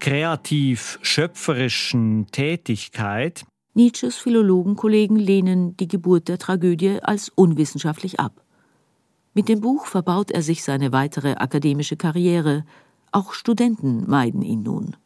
kreativ-schöpferischen 0.00 2.26
Tätigkeit. 2.32 3.44
Nietzsches 3.74 4.16
Philologenkollegen 4.16 5.16
lehnen 5.16 5.76
die 5.76 5.88
Geburt 5.88 6.28
der 6.28 6.38
Tragödie 6.38 6.98
als 7.02 7.28
unwissenschaftlich 7.28 8.18
ab. 8.18 8.42
Mit 9.34 9.48
dem 9.48 9.60
Buch 9.60 9.86
verbaut 9.86 10.30
er 10.30 10.42
sich 10.42 10.62
seine 10.62 10.92
weitere 10.92 11.36
akademische 11.36 11.96
Karriere, 11.96 12.64
auch 13.12 13.32
Studenten 13.32 14.08
meiden 14.08 14.42
ihn 14.42 14.62
nun. 14.62 14.96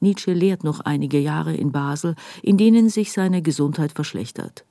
Nietzsche 0.00 0.32
lehrt 0.32 0.64
noch 0.64 0.80
einige 0.80 1.18
Jahre 1.18 1.54
in 1.54 1.70
Basel, 1.70 2.16
in 2.42 2.58
denen 2.58 2.88
sich 2.88 3.12
seine 3.12 3.40
Gesundheit 3.40 3.92
verschlechtert. 3.92 4.64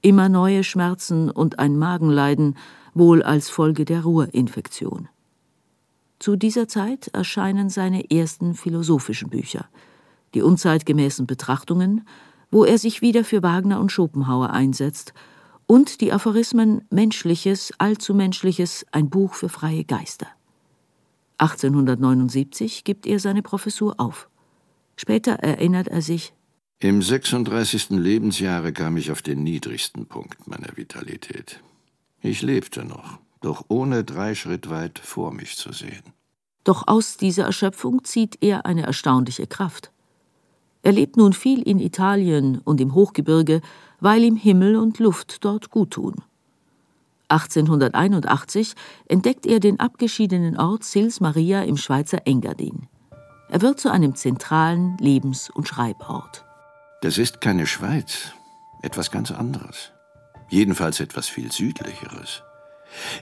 Immer 0.00 0.28
neue 0.28 0.64
Schmerzen 0.64 1.30
und 1.30 1.58
ein 1.58 1.76
Magenleiden, 1.76 2.56
wohl 2.94 3.22
als 3.22 3.50
Folge 3.50 3.84
der 3.84 4.02
Ruhrinfektion. 4.02 5.08
Zu 6.18 6.36
dieser 6.36 6.66
Zeit 6.66 7.08
erscheinen 7.08 7.68
seine 7.68 8.10
ersten 8.10 8.54
philosophischen 8.54 9.28
Bücher, 9.28 9.66
die 10.34 10.42
unzeitgemäßen 10.42 11.26
Betrachtungen, 11.26 12.06
wo 12.50 12.64
er 12.64 12.78
sich 12.78 13.02
wieder 13.02 13.24
für 13.24 13.42
Wagner 13.42 13.78
und 13.80 13.92
Schopenhauer 13.92 14.50
einsetzt, 14.50 15.12
und 15.66 16.00
die 16.00 16.12
Aphorismen 16.14 16.82
Menschliches, 16.88 17.72
Allzumenschliches, 17.76 18.86
ein 18.90 19.10
Buch 19.10 19.34
für 19.34 19.50
freie 19.50 19.84
Geister. 19.84 20.26
1879 21.38 22.84
gibt 22.84 23.06
er 23.06 23.18
seine 23.20 23.42
Professur 23.42 23.94
auf. 23.98 24.28
Später 24.96 25.32
erinnert 25.34 25.88
er 25.88 26.02
sich, 26.02 26.34
im 26.80 27.02
36. 27.02 27.90
Lebensjahre 27.90 28.72
kam 28.72 28.96
ich 28.96 29.10
auf 29.10 29.20
den 29.20 29.42
niedrigsten 29.42 30.06
Punkt 30.06 30.46
meiner 30.46 30.76
Vitalität. 30.76 31.60
Ich 32.22 32.40
lebte 32.40 32.84
noch, 32.84 33.18
doch 33.40 33.64
ohne 33.66 34.04
drei 34.04 34.36
Schritt 34.36 34.70
weit 34.70 35.00
vor 35.00 35.32
mich 35.32 35.56
zu 35.56 35.72
sehen. 35.72 36.04
Doch 36.62 36.86
aus 36.86 37.16
dieser 37.16 37.46
Erschöpfung 37.46 38.04
zieht 38.04 38.38
er 38.42 38.64
eine 38.64 38.82
erstaunliche 38.82 39.48
Kraft. 39.48 39.90
Er 40.82 40.92
lebt 40.92 41.16
nun 41.16 41.32
viel 41.32 41.62
in 41.62 41.80
Italien 41.80 42.60
und 42.62 42.80
im 42.80 42.94
Hochgebirge, 42.94 43.60
weil 43.98 44.22
ihm 44.22 44.36
Himmel 44.36 44.76
und 44.76 45.00
Luft 45.00 45.44
dort 45.44 45.70
guttun. 45.70 46.14
1881 47.28 48.74
entdeckt 49.06 49.46
er 49.46 49.60
den 49.60 49.80
abgeschiedenen 49.80 50.58
Ort 50.58 50.84
Sils 50.84 51.20
Maria 51.20 51.62
im 51.62 51.76
Schweizer 51.76 52.26
Engadin. 52.26 52.88
Er 53.50 53.62
wird 53.62 53.80
zu 53.80 53.90
einem 53.90 54.14
zentralen 54.14 54.96
Lebens- 54.98 55.50
und 55.50 55.68
Schreibort. 55.68 56.44
Das 57.02 57.18
ist 57.18 57.40
keine 57.40 57.66
Schweiz, 57.66 58.32
etwas 58.82 59.10
ganz 59.10 59.30
anderes. 59.30 59.92
Jedenfalls 60.48 61.00
etwas 61.00 61.28
viel 61.28 61.52
südlicheres. 61.52 62.42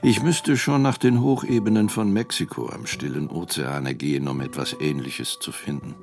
Ich 0.01 0.23
müsste 0.23 0.55
schon 0.57 0.81
nach 0.81 0.97
den 0.97 1.21
Hochebenen 1.21 1.89
von 1.89 2.11
Mexiko 2.11 2.69
am 2.69 2.85
stillen 2.85 3.29
Ozeane 3.29 3.95
gehen, 3.95 4.27
um 4.27 4.41
etwas 4.41 4.75
Ähnliches 4.79 5.37
zu 5.39 5.51
finden. 5.51 5.95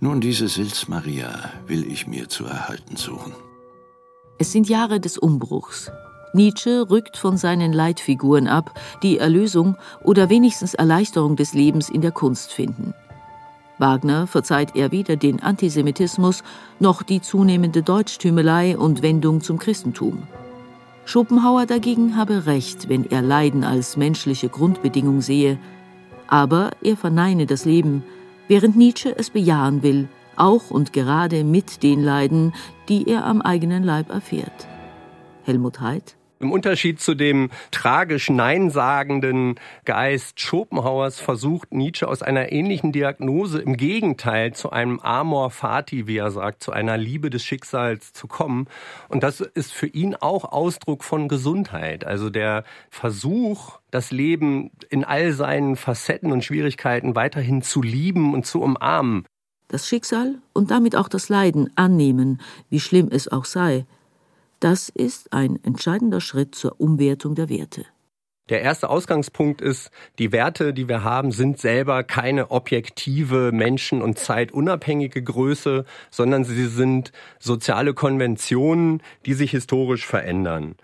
Nun, 0.00 0.20
diese 0.20 0.48
Sils 0.48 0.88
Maria 0.88 1.52
will 1.66 1.90
ich 1.90 2.06
mir 2.06 2.28
zu 2.28 2.44
erhalten 2.44 2.96
suchen. 2.96 3.32
Es 4.38 4.52
sind 4.52 4.68
Jahre 4.68 5.00
des 5.00 5.18
Umbruchs, 5.18 5.92
Nietzsche 6.32 6.88
rückt 6.88 7.16
von 7.16 7.36
seinen 7.36 7.72
Leitfiguren 7.72 8.46
ab, 8.46 8.78
die 9.02 9.18
Erlösung 9.18 9.76
oder 10.02 10.30
wenigstens 10.30 10.74
Erleichterung 10.74 11.36
des 11.36 11.54
Lebens 11.54 11.88
in 11.88 12.00
der 12.00 12.12
Kunst 12.12 12.52
finden. 12.52 12.94
Wagner 13.78 14.26
verzeiht 14.26 14.76
er 14.76 14.92
weder 14.92 15.16
den 15.16 15.42
Antisemitismus 15.42 16.44
noch 16.78 17.02
die 17.02 17.20
zunehmende 17.20 17.82
Deutschtümelei 17.82 18.76
und 18.76 19.02
Wendung 19.02 19.40
zum 19.40 19.58
Christentum. 19.58 20.22
Schopenhauer 21.06 21.66
dagegen 21.66 22.16
habe 22.16 22.46
recht, 22.46 22.88
wenn 22.88 23.10
er 23.10 23.22
Leiden 23.22 23.64
als 23.64 23.96
menschliche 23.96 24.48
Grundbedingung 24.48 25.22
sehe, 25.22 25.58
aber 26.28 26.70
er 26.82 26.96
verneine 26.96 27.46
das 27.46 27.64
Leben, 27.64 28.04
während 28.46 28.76
Nietzsche 28.76 29.16
es 29.18 29.30
bejahen 29.30 29.82
will, 29.82 30.08
auch 30.36 30.70
und 30.70 30.92
gerade 30.92 31.42
mit 31.42 31.82
den 31.82 32.04
Leiden, 32.04 32.52
die 32.88 33.08
er 33.08 33.26
am 33.26 33.42
eigenen 33.42 33.82
Leib 33.82 34.10
erfährt. 34.10 34.68
Helmut 35.42 35.80
Haidt 35.80 36.19
im 36.40 36.52
Unterschied 36.52 37.00
zu 37.00 37.14
dem 37.14 37.50
tragisch 37.70 38.30
neinsagenden 38.30 39.60
Geist 39.84 40.40
Schopenhauers 40.40 41.20
versucht 41.20 41.72
Nietzsche 41.72 42.08
aus 42.08 42.22
einer 42.22 42.50
ähnlichen 42.50 42.92
Diagnose 42.92 43.60
im 43.60 43.76
Gegenteil 43.76 44.54
zu 44.54 44.70
einem 44.70 45.00
Amor 45.00 45.50
Fati, 45.50 46.06
wie 46.06 46.16
er 46.16 46.30
sagt, 46.30 46.62
zu 46.62 46.72
einer 46.72 46.96
Liebe 46.96 47.28
des 47.28 47.44
Schicksals 47.44 48.14
zu 48.14 48.26
kommen. 48.26 48.66
Und 49.08 49.22
das 49.22 49.40
ist 49.40 49.72
für 49.72 49.86
ihn 49.86 50.14
auch 50.14 50.50
Ausdruck 50.50 51.04
von 51.04 51.28
Gesundheit. 51.28 52.04
Also 52.04 52.30
der 52.30 52.64
Versuch, 52.88 53.78
das 53.90 54.10
Leben 54.10 54.70
in 54.88 55.04
all 55.04 55.32
seinen 55.32 55.76
Facetten 55.76 56.32
und 56.32 56.42
Schwierigkeiten 56.42 57.14
weiterhin 57.14 57.60
zu 57.60 57.82
lieben 57.82 58.32
und 58.32 58.46
zu 58.46 58.62
umarmen. 58.62 59.26
Das 59.68 59.86
Schicksal 59.86 60.36
und 60.54 60.70
damit 60.70 60.96
auch 60.96 61.08
das 61.08 61.28
Leiden 61.28 61.70
annehmen, 61.76 62.40
wie 62.70 62.80
schlimm 62.80 63.08
es 63.12 63.28
auch 63.28 63.44
sei, 63.44 63.84
das 64.60 64.90
ist 64.90 65.32
ein 65.32 65.58
entscheidender 65.64 66.20
Schritt 66.20 66.54
zur 66.54 66.80
Umwertung 66.80 67.34
der 67.34 67.48
Werte. 67.48 67.86
Der 68.50 68.60
erste 68.62 68.88
Ausgangspunkt 68.90 69.60
ist, 69.60 69.90
die 70.18 70.32
Werte, 70.32 70.74
die 70.74 70.88
wir 70.88 71.04
haben, 71.04 71.30
sind 71.30 71.60
selber 71.60 72.02
keine 72.02 72.50
objektive, 72.50 73.52
menschen- 73.52 74.02
und 74.02 74.18
zeitunabhängige 74.18 75.22
Größe, 75.22 75.84
sondern 76.10 76.42
sie 76.44 76.66
sind 76.66 77.12
soziale 77.38 77.94
Konventionen, 77.94 79.04
die 79.24 79.34
sich 79.34 79.52
historisch 79.52 80.04
verändern. 80.04 80.74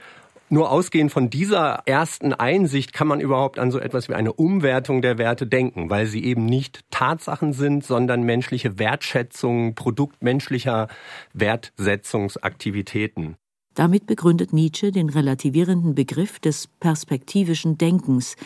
Nur 0.48 0.70
ausgehend 0.70 1.10
von 1.10 1.28
dieser 1.28 1.82
ersten 1.86 2.32
Einsicht 2.32 2.92
kann 2.92 3.08
man 3.08 3.18
überhaupt 3.18 3.58
an 3.58 3.72
so 3.72 3.80
etwas 3.80 4.08
wie 4.08 4.14
eine 4.14 4.32
Umwertung 4.32 5.02
der 5.02 5.18
Werte 5.18 5.48
denken, 5.48 5.90
weil 5.90 6.06
sie 6.06 6.24
eben 6.24 6.46
nicht 6.46 6.82
Tatsachen 6.92 7.52
sind, 7.52 7.84
sondern 7.84 8.22
menschliche 8.22 8.78
Wertschätzung, 8.78 9.74
Produkt 9.74 10.22
menschlicher 10.22 10.86
Wertsetzungsaktivitäten. 11.32 13.38
Damit 13.76 14.06
begründet 14.06 14.54
Nietzsche 14.54 14.90
den 14.90 15.10
relativierenden 15.10 15.94
Begriff 15.94 16.40
des 16.40 16.66
perspektivischen 16.66 17.76
Denkens, 17.76 18.36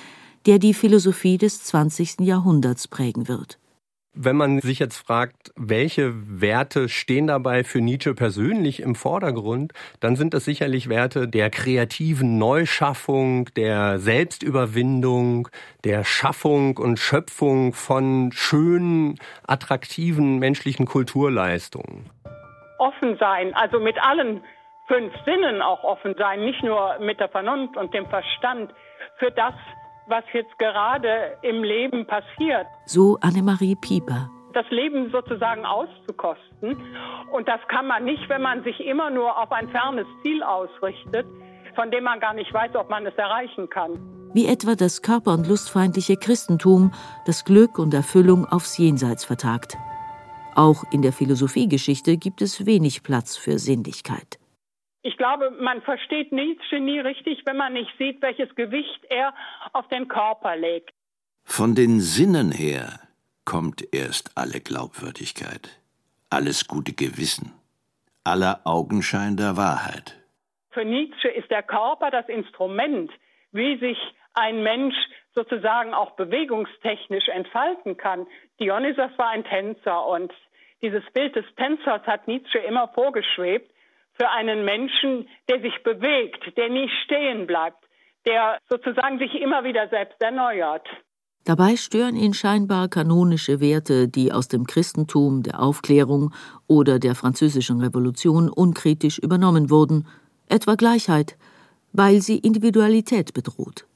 der 0.45 0.59
die 0.59 0.75
Philosophie 0.75 1.39
des 1.39 1.63
20. 1.65 2.21
Jahrhunderts 2.21 2.89
prägen 2.89 3.29
wird. 3.29 3.59
Wenn 4.13 4.35
man 4.35 4.61
sich 4.61 4.81
jetzt 4.81 4.97
fragt, 4.97 5.53
welche 5.55 6.13
Werte 6.41 6.89
stehen 6.89 7.29
dabei 7.29 7.63
für 7.63 7.81
Nietzsche 7.81 8.13
persönlich 8.13 8.81
im 8.81 8.97
Vordergrund, 8.97 9.73
dann 10.01 10.17
sind 10.17 10.35
das 10.35 10.45
sicherlich 10.45 10.89
Werte 10.89 11.29
der 11.29 11.49
kreativen 11.49 12.37
Neuschaffung, 12.37 13.45
der 13.55 14.01
Selbstüberwindung, 14.01 15.49
der 15.85 16.03
Schaffung 16.03 16.77
und 16.77 16.99
Schöpfung 16.99 17.73
von 17.73 18.33
schönen, 18.33 19.15
attraktiven 19.47 20.41
menschlichen 20.41 20.87
Kulturleistungen. 20.87 22.11
Offen 22.79 23.17
sein, 23.21 23.55
also 23.55 23.79
mit 23.79 23.97
allen 24.03 24.41
fünf 24.91 25.13
Sinnen 25.25 25.63
auch 25.63 25.85
offen 25.85 26.15
sein, 26.19 26.45
nicht 26.45 26.63
nur 26.65 26.99
mit 26.99 27.21
der 27.21 27.29
Vernunft 27.29 27.77
und 27.77 27.95
dem 27.95 28.07
Verstand 28.07 28.73
für 29.19 29.31
das, 29.31 29.55
was 30.09 30.25
jetzt 30.33 30.59
gerade 30.59 31.39
im 31.43 31.63
Leben 31.63 32.07
passiert. 32.07 32.67
So 32.87 33.17
Annemarie 33.21 33.77
Pieper. 33.77 34.29
Das 34.53 34.69
Leben 34.71 35.11
sozusagen 35.13 35.65
auszukosten. 35.65 36.77
Und 37.31 37.47
das 37.47 37.61
kann 37.69 37.87
man 37.87 38.05
nicht, 38.05 38.29
wenn 38.29 38.43
man 38.43 38.65
sich 38.65 38.81
immer 38.81 39.11
nur 39.11 39.41
auf 39.41 39.53
ein 39.53 39.69
fernes 39.69 40.07
Ziel 40.23 40.43
ausrichtet, 40.43 41.25
von 41.77 41.93
dem 41.93 42.03
man 42.03 42.19
gar 42.19 42.35
nicht 42.35 42.53
weiß, 42.53 42.75
ob 42.75 42.91
man 42.91 43.07
es 43.07 43.15
erreichen 43.15 43.71
kann. 43.71 43.93
Wie 44.35 44.49
etwa 44.49 44.75
das 44.75 45.03
körper- 45.03 45.35
und 45.35 45.47
lustfeindliche 45.47 46.17
Christentum, 46.17 46.93
das 47.27 47.45
Glück 47.45 47.79
und 47.79 47.95
Erfüllung 47.95 48.45
aufs 48.45 48.77
Jenseits 48.77 49.25
vertagt. 49.25 49.77
Auch 50.57 50.83
in 50.91 51.03
der 51.03 51.13
Philosophiegeschichte 51.13 52.17
gibt 52.17 52.43
es 52.43 52.67
wenig 52.67 53.05
Platz 53.05 53.37
für 53.37 53.61
Sinnlichkeit. 53.61 54.40
Ich 55.03 55.17
glaube, 55.17 55.51
man 55.51 55.81
versteht 55.83 56.31
Nietzsche 56.31 56.79
nie 56.79 57.01
richtig, 57.01 57.43
wenn 57.47 57.57
man 57.57 57.73
nicht 57.73 57.91
sieht, 57.99 58.21
welches 58.21 58.55
Gewicht 58.55 59.05
er 59.09 59.33
auf 59.73 59.89
den 59.89 60.09
Körper 60.09 60.57
legt. 60.57 60.91
Von 61.45 61.75
den 61.75 62.01
Sinnen 62.01 62.53
her 62.53 63.01
kommt 63.47 63.95
erst 63.95 64.37
alle 64.37 64.61
Glaubwürdigkeit, 64.61 65.81
alles 66.29 66.69
gute 66.69 66.93
Gewissen, 66.93 67.53
aller 68.25 68.61
Augenschein 68.65 69.37
der 69.37 69.57
Wahrheit. 69.57 70.17
Für 70.71 70.85
Nietzsche 70.85 71.29
ist 71.29 71.51
der 71.51 71.63
Körper 71.63 72.11
das 72.11 72.29
Instrument, 72.29 73.11
wie 73.53 73.79
sich 73.79 73.99
ein 74.35 74.63
Mensch 74.63 74.95
sozusagen 75.35 75.95
auch 75.95 76.13
bewegungstechnisch 76.13 77.29
entfalten 77.29 77.97
kann. 77.97 78.27
Dionysos 78.61 79.11
war 79.17 79.31
ein 79.31 79.45
Tänzer 79.45 80.07
und 80.07 80.33
dieses 80.83 81.03
Bild 81.13 81.35
des 81.37 81.47
Tänzers 81.57 82.03
hat 82.07 82.29
Nietzsche 82.29 82.59
immer 82.59 82.89
vorgeschwebt 82.89 83.71
für 84.21 84.29
einen 84.29 84.67
Menschen, 84.67 85.27
der 85.49 85.63
sich 85.63 85.83
bewegt, 85.83 86.55
der 86.59 86.69
nie 86.69 86.91
stehen 87.05 87.47
bleibt, 87.47 87.83
der 88.27 88.59
sozusagen 88.69 89.19
sich 89.19 89.33
immer 89.41 89.65
wieder 89.65 89.89
selbst 89.89 90.21
erneuert. 90.21 90.87
Dabei 91.47 91.77
stören 91.77 92.17
ihn 92.17 92.35
scheinbar 92.35 92.89
kanonische 92.89 93.61
Werte, 93.61 94.09
die 94.09 94.31
aus 94.31 94.49
dem 94.49 94.67
Christentum, 94.67 95.43
der 95.43 95.63
Aufklärung 95.63 96.35
oder 96.67 96.99
der 96.99 97.15
französischen 97.15 97.81
Revolution 97.81 98.51
unkritisch 98.51 99.19
übernommen 99.19 99.71
wurden, 99.71 100.07
etwa 100.51 100.75
Gleichheit, 100.75 101.39
weil 101.95 102.21
sie 102.21 102.37
Individualität 102.37 103.33
bedroht. 103.33 103.87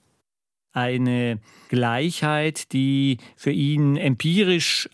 Eine 0.72 1.38
Gleichheit, 1.68 2.72
die 2.72 3.18
für 3.36 3.52
ihn 3.52 3.98
empirisch 3.98 4.88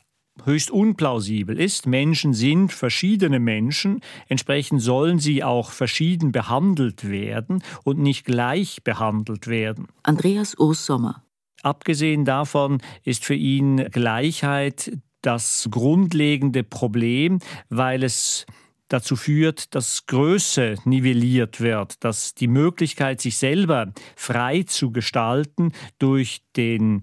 höchst 0.44 0.70
unplausibel 0.70 1.58
ist. 1.58 1.86
Menschen 1.86 2.34
sind 2.34 2.72
verschiedene 2.72 3.40
Menschen, 3.40 4.00
entsprechend 4.28 4.82
sollen 4.82 5.18
sie 5.18 5.44
auch 5.44 5.70
verschieden 5.70 6.32
behandelt 6.32 7.08
werden 7.08 7.62
und 7.84 7.98
nicht 7.98 8.24
gleich 8.24 8.82
behandelt 8.82 9.46
werden. 9.46 9.88
Andreas 10.02 10.54
Urs 10.58 10.86
Sommer. 10.86 11.24
Abgesehen 11.62 12.24
davon 12.24 12.80
ist 13.04 13.24
für 13.24 13.34
ihn 13.34 13.76
Gleichheit 13.90 14.92
das 15.22 15.68
grundlegende 15.70 16.62
Problem, 16.62 17.40
weil 17.68 18.02
es 18.02 18.46
dazu 18.88 19.16
führt, 19.16 19.74
dass 19.74 20.06
Größe 20.06 20.76
nivelliert 20.84 21.60
wird, 21.60 22.02
dass 22.04 22.34
die 22.34 22.48
Möglichkeit, 22.48 23.20
sich 23.20 23.36
selber 23.36 23.92
frei 24.16 24.64
zu 24.64 24.90
gestalten 24.90 25.72
durch 25.98 26.42
den 26.56 27.00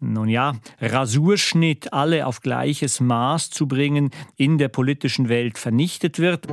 nun 0.00 0.28
ja, 0.28 0.54
Rasurschnitt 0.80 1.92
alle 1.92 2.26
auf 2.26 2.40
gleiches 2.40 3.00
Maß 3.00 3.50
zu 3.50 3.68
bringen, 3.68 4.10
in 4.36 4.58
der 4.58 4.68
politischen 4.68 5.28
Welt 5.28 5.58
vernichtet 5.58 6.18
wird. 6.18 6.46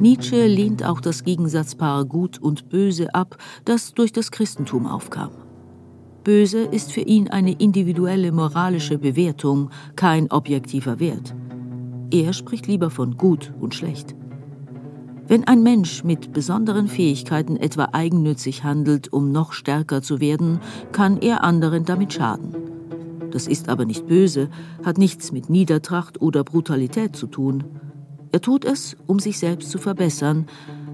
Nietzsche 0.00 0.46
lehnt 0.46 0.84
auch 0.84 1.00
das 1.00 1.24
Gegensatzpaar 1.24 2.06
Gut 2.06 2.38
und 2.38 2.70
Böse 2.70 3.14
ab, 3.14 3.36
das 3.64 3.92
durch 3.92 4.12
das 4.12 4.30
Christentum 4.30 4.86
aufkam. 4.86 5.30
Böse 6.24 6.60
ist 6.60 6.92
für 6.92 7.00
ihn 7.00 7.28
eine 7.28 7.52
individuelle 7.52 8.32
moralische 8.32 8.98
Bewertung, 8.98 9.70
kein 9.96 10.30
objektiver 10.30 11.00
Wert. 11.00 11.34
Er 12.10 12.32
spricht 12.32 12.66
lieber 12.66 12.90
von 12.90 13.16
gut 13.16 13.52
und 13.60 13.74
schlecht. 13.74 14.14
Wenn 15.30 15.44
ein 15.44 15.62
Mensch 15.62 16.02
mit 16.02 16.32
besonderen 16.32 16.88
Fähigkeiten 16.88 17.56
etwa 17.56 17.90
eigennützig 17.92 18.64
handelt, 18.64 19.12
um 19.12 19.30
noch 19.30 19.52
stärker 19.52 20.02
zu 20.02 20.18
werden, 20.18 20.58
kann 20.90 21.22
er 21.22 21.44
anderen 21.44 21.84
damit 21.84 22.12
schaden. 22.12 22.56
Das 23.30 23.46
ist 23.46 23.68
aber 23.68 23.84
nicht 23.84 24.08
böse, 24.08 24.50
hat 24.84 24.98
nichts 24.98 25.30
mit 25.30 25.48
Niedertracht 25.48 26.20
oder 26.20 26.42
Brutalität 26.42 27.14
zu 27.14 27.28
tun. 27.28 27.62
Er 28.32 28.40
tut 28.40 28.64
es, 28.64 28.96
um 29.06 29.20
sich 29.20 29.38
selbst 29.38 29.70
zu 29.70 29.78
verbessern, 29.78 30.48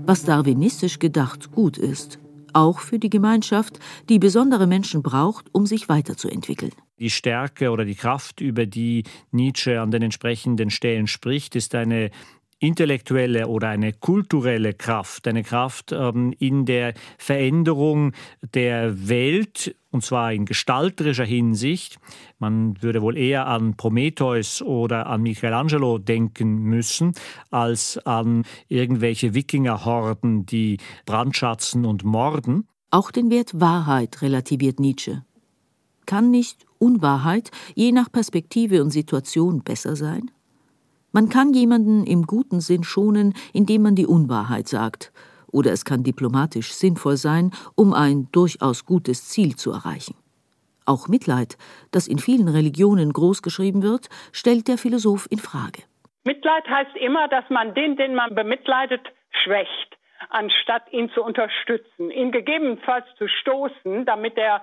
was 0.04 0.24
darwinistisch 0.24 0.98
gedacht 0.98 1.52
gut 1.52 1.78
ist, 1.78 2.18
auch 2.52 2.80
für 2.80 2.98
die 2.98 3.08
Gemeinschaft, 3.08 3.80
die 4.10 4.18
besondere 4.18 4.66
Menschen 4.66 5.02
braucht, 5.02 5.46
um 5.52 5.64
sich 5.64 5.88
weiterzuentwickeln. 5.88 6.72
Die 6.98 7.10
Stärke 7.10 7.70
oder 7.70 7.86
die 7.86 7.94
Kraft, 7.94 8.42
über 8.42 8.66
die 8.66 9.04
Nietzsche 9.30 9.80
an 9.80 9.90
den 9.90 10.02
entsprechenden 10.02 10.68
Stellen 10.68 11.06
spricht, 11.06 11.56
ist 11.56 11.74
eine 11.74 12.10
intellektuelle 12.58 13.48
oder 13.48 13.68
eine 13.68 13.92
kulturelle 13.92 14.72
Kraft, 14.72 15.28
eine 15.28 15.42
Kraft 15.42 15.92
ähm, 15.92 16.34
in 16.38 16.64
der 16.64 16.94
Veränderung 17.18 18.12
der 18.54 19.08
Welt, 19.08 19.76
und 19.90 20.04
zwar 20.04 20.32
in 20.32 20.46
gestalterischer 20.46 21.24
Hinsicht. 21.24 21.98
Man 22.38 22.82
würde 22.82 23.02
wohl 23.02 23.16
eher 23.16 23.46
an 23.46 23.76
Prometheus 23.76 24.62
oder 24.62 25.06
an 25.06 25.22
Michelangelo 25.22 25.98
denken 25.98 26.62
müssen, 26.62 27.12
als 27.50 27.98
an 28.06 28.44
irgendwelche 28.68 29.34
Wikingerhorden, 29.34 30.46
die 30.46 30.78
brandschatzen 31.04 31.84
und 31.84 32.04
morden. 32.04 32.66
Auch 32.90 33.10
den 33.10 33.30
Wert 33.30 33.60
Wahrheit 33.60 34.22
relativiert 34.22 34.80
Nietzsche. 34.80 35.24
Kann 36.06 36.30
nicht 36.30 36.64
Unwahrheit 36.78 37.50
je 37.74 37.92
nach 37.92 38.10
Perspektive 38.10 38.82
und 38.82 38.90
Situation 38.90 39.62
besser 39.62 39.96
sein? 39.96 40.30
Man 41.16 41.30
kann 41.30 41.54
jemanden 41.54 42.06
im 42.06 42.24
guten 42.24 42.60
Sinn 42.60 42.84
schonen, 42.84 43.32
indem 43.54 43.80
man 43.80 43.94
die 43.94 44.04
Unwahrheit 44.04 44.68
sagt, 44.68 45.14
oder 45.50 45.72
es 45.72 45.86
kann 45.86 46.02
diplomatisch 46.02 46.74
sinnvoll 46.74 47.16
sein, 47.16 47.52
um 47.74 47.94
ein 47.94 48.28
durchaus 48.32 48.84
gutes 48.84 49.26
Ziel 49.30 49.56
zu 49.56 49.70
erreichen. 49.70 50.14
Auch 50.84 51.08
Mitleid, 51.08 51.56
das 51.90 52.06
in 52.06 52.18
vielen 52.18 52.48
Religionen 52.48 53.14
großgeschrieben 53.14 53.82
wird, 53.82 54.10
stellt 54.30 54.68
der 54.68 54.76
Philosoph 54.76 55.26
in 55.30 55.38
Frage. 55.38 55.84
Mitleid 56.24 56.68
heißt 56.68 56.94
immer, 57.00 57.28
dass 57.28 57.48
man 57.48 57.74
den, 57.74 57.96
den 57.96 58.14
man 58.14 58.34
bemitleidet, 58.34 59.00
schwächt, 59.42 59.96
anstatt 60.28 60.82
ihn 60.92 61.08
zu 61.14 61.22
unterstützen, 61.22 62.10
ihn 62.10 62.30
gegebenenfalls 62.30 63.06
zu 63.16 63.26
stoßen, 63.26 64.04
damit 64.04 64.36
er 64.36 64.60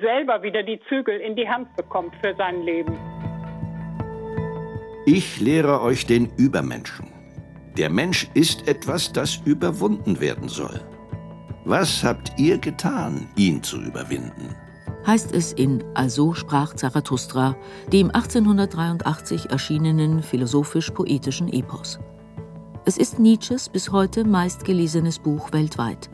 selber 0.00 0.44
wieder 0.44 0.62
die 0.62 0.78
Zügel 0.88 1.18
in 1.18 1.34
die 1.34 1.48
Hand 1.48 1.74
bekommt 1.74 2.14
für 2.22 2.36
sein 2.36 2.62
Leben. 2.62 2.96
Ich 5.12 5.40
lehre 5.40 5.80
euch 5.80 6.06
den 6.06 6.28
Übermenschen. 6.36 7.08
Der 7.76 7.90
Mensch 7.90 8.30
ist 8.34 8.68
etwas, 8.68 9.10
das 9.10 9.40
überwunden 9.44 10.20
werden 10.20 10.48
soll. 10.48 10.80
Was 11.64 12.04
habt 12.04 12.30
ihr 12.38 12.58
getan, 12.58 13.26
ihn 13.34 13.60
zu 13.60 13.80
überwinden? 13.80 14.54
heißt 15.04 15.32
es 15.34 15.52
in 15.52 15.82
Also 15.94 16.32
sprach 16.34 16.74
Zarathustra, 16.74 17.56
dem 17.92 18.12
1883 18.12 19.50
erschienenen 19.50 20.22
philosophisch-poetischen 20.22 21.52
Epos. 21.52 21.98
Es 22.84 22.96
ist 22.96 23.18
Nietzsches 23.18 23.68
bis 23.68 23.90
heute 23.90 24.22
meistgelesenes 24.24 25.18
Buch 25.18 25.50
weltweit. 25.50 26.08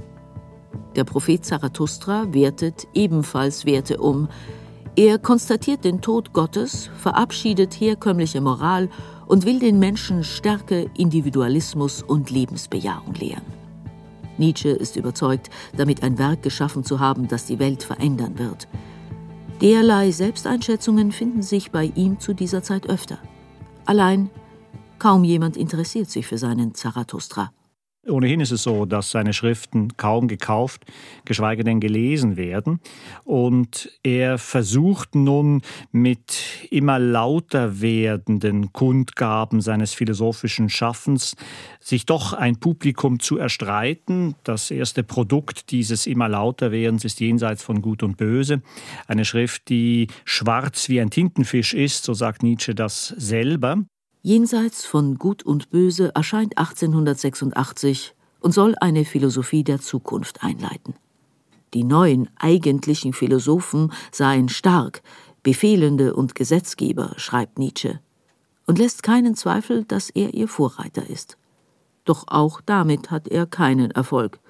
Der 0.94 1.04
Prophet 1.04 1.44
Zarathustra 1.44 2.32
wertet 2.32 2.88
ebenfalls 2.94 3.66
Werte 3.66 3.98
um, 3.98 4.30
er 4.96 5.18
konstatiert 5.18 5.84
den 5.84 6.00
Tod 6.00 6.32
Gottes, 6.32 6.88
verabschiedet 6.96 7.74
herkömmliche 7.74 8.40
Moral 8.40 8.88
und 9.26 9.44
will 9.44 9.58
den 9.58 9.78
Menschen 9.78 10.24
Stärke, 10.24 10.90
Individualismus 10.96 12.02
und 12.02 12.30
Lebensbejahung 12.30 13.12
lehren. 13.14 13.44
Nietzsche 14.38 14.70
ist 14.70 14.96
überzeugt, 14.96 15.50
damit 15.76 16.02
ein 16.02 16.18
Werk 16.18 16.42
geschaffen 16.42 16.82
zu 16.82 16.98
haben, 16.98 17.28
das 17.28 17.44
die 17.44 17.58
Welt 17.58 17.82
verändern 17.82 18.38
wird. 18.38 18.68
Derlei 19.60 20.10
Selbsteinschätzungen 20.10 21.12
finden 21.12 21.42
sich 21.42 21.70
bei 21.70 21.92
ihm 21.94 22.18
zu 22.18 22.34
dieser 22.34 22.62
Zeit 22.62 22.88
öfter. 22.88 23.18
Allein 23.84 24.30
kaum 24.98 25.24
jemand 25.24 25.56
interessiert 25.56 26.10
sich 26.10 26.26
für 26.26 26.38
seinen 26.38 26.74
Zarathustra. 26.74 27.52
Ohnehin 28.08 28.40
ist 28.40 28.52
es 28.52 28.62
so, 28.62 28.86
dass 28.86 29.10
seine 29.10 29.32
Schriften 29.32 29.96
kaum 29.96 30.28
gekauft, 30.28 30.84
geschweige 31.24 31.64
denn 31.64 31.80
gelesen 31.80 32.36
werden. 32.36 32.80
Und 33.24 33.90
er 34.02 34.38
versucht 34.38 35.14
nun 35.14 35.62
mit 35.90 36.68
immer 36.70 36.98
lauter 36.98 37.80
werdenden 37.80 38.72
Kundgaben 38.72 39.60
seines 39.60 39.94
philosophischen 39.94 40.68
Schaffens 40.68 41.36
sich 41.80 42.06
doch 42.06 42.32
ein 42.32 42.58
Publikum 42.60 43.18
zu 43.18 43.38
erstreiten. 43.38 44.34
Das 44.44 44.70
erste 44.70 45.02
Produkt 45.02 45.70
dieses 45.70 46.06
immer 46.06 46.28
lauter 46.28 46.70
werdens 46.70 47.04
ist 47.04 47.20
Jenseits 47.20 47.62
von 47.62 47.82
Gut 47.82 48.02
und 48.02 48.16
Böse. 48.16 48.62
Eine 49.06 49.24
Schrift, 49.24 49.68
die 49.68 50.08
schwarz 50.24 50.88
wie 50.88 51.00
ein 51.00 51.10
Tintenfisch 51.10 51.74
ist, 51.74 52.04
so 52.04 52.14
sagt 52.14 52.42
Nietzsche 52.42 52.74
das 52.74 53.08
selber. 53.08 53.84
Jenseits 54.26 54.84
von 54.84 55.18
Gut 55.18 55.44
und 55.44 55.70
Böse 55.70 56.12
erscheint 56.16 56.58
1886 56.58 58.12
und 58.40 58.50
soll 58.50 58.74
eine 58.80 59.04
Philosophie 59.04 59.62
der 59.62 59.80
Zukunft 59.80 60.42
einleiten. 60.42 60.96
Die 61.74 61.84
neuen 61.84 62.28
eigentlichen 62.34 63.12
Philosophen 63.12 63.92
seien 64.10 64.48
stark, 64.48 65.04
Befehlende 65.44 66.12
und 66.12 66.34
Gesetzgeber, 66.34 67.12
schreibt 67.18 67.60
Nietzsche, 67.60 68.00
und 68.66 68.80
lässt 68.80 69.04
keinen 69.04 69.36
Zweifel, 69.36 69.84
dass 69.84 70.10
er 70.10 70.34
ihr 70.34 70.48
Vorreiter 70.48 71.08
ist. 71.08 71.38
Doch 72.04 72.24
auch 72.26 72.60
damit 72.60 73.12
hat 73.12 73.28
er 73.28 73.46
keinen 73.46 73.92
Erfolg. 73.92 74.40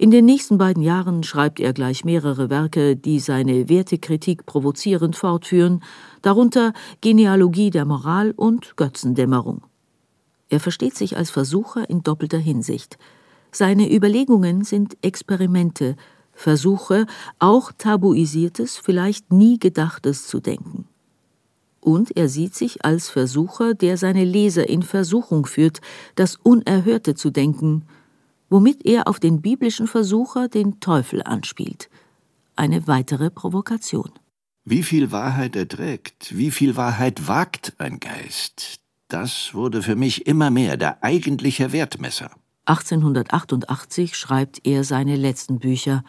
In 0.00 0.12
den 0.12 0.26
nächsten 0.26 0.58
beiden 0.58 0.80
Jahren 0.80 1.24
schreibt 1.24 1.58
er 1.58 1.72
gleich 1.72 2.04
mehrere 2.04 2.50
Werke, 2.50 2.94
die 2.94 3.18
seine 3.18 3.68
Wertekritik 3.68 4.46
provozierend 4.46 5.16
fortführen, 5.16 5.82
darunter 6.22 6.72
Genealogie 7.00 7.70
der 7.70 7.84
Moral 7.84 8.30
und 8.30 8.76
Götzendämmerung. 8.76 9.62
Er 10.50 10.60
versteht 10.60 10.94
sich 10.94 11.16
als 11.16 11.30
Versucher 11.30 11.90
in 11.90 12.04
doppelter 12.04 12.38
Hinsicht. 12.38 12.96
Seine 13.50 13.92
Überlegungen 13.92 14.62
sind 14.62 14.96
Experimente, 15.02 15.96
Versuche, 16.32 17.06
auch 17.40 17.72
tabuisiertes, 17.76 18.76
vielleicht 18.76 19.32
nie 19.32 19.58
gedachtes 19.58 20.28
zu 20.28 20.38
denken. 20.38 20.86
Und 21.80 22.16
er 22.16 22.28
sieht 22.28 22.54
sich 22.54 22.84
als 22.84 23.08
Versucher, 23.08 23.74
der 23.74 23.96
seine 23.96 24.24
Leser 24.24 24.68
in 24.68 24.84
Versuchung 24.84 25.44
führt, 25.44 25.80
das 26.14 26.36
Unerhörte 26.36 27.16
zu 27.16 27.30
denken, 27.30 27.82
womit 28.48 28.84
er 28.84 29.08
auf 29.08 29.20
den 29.20 29.40
biblischen 29.40 29.86
Versucher, 29.86 30.48
den 30.48 30.80
Teufel, 30.80 31.22
anspielt. 31.22 31.88
Eine 32.56 32.86
weitere 32.86 33.30
Provokation. 33.30 34.10
Wie 34.64 34.82
viel 34.82 35.12
Wahrheit 35.12 35.56
erträgt, 35.56 36.36
wie 36.36 36.50
viel 36.50 36.76
Wahrheit 36.76 37.26
wagt 37.26 37.74
ein 37.78 38.00
Geist, 38.00 38.80
das 39.08 39.54
wurde 39.54 39.82
für 39.82 39.96
mich 39.96 40.26
immer 40.26 40.50
mehr 40.50 40.76
der 40.76 41.02
eigentliche 41.02 41.72
Wertmesser. 41.72 42.30
1888 42.66 44.14
schreibt 44.14 44.66
er 44.66 44.84
seine 44.84 45.16
letzten 45.16 45.58
Bücher. 45.58 46.04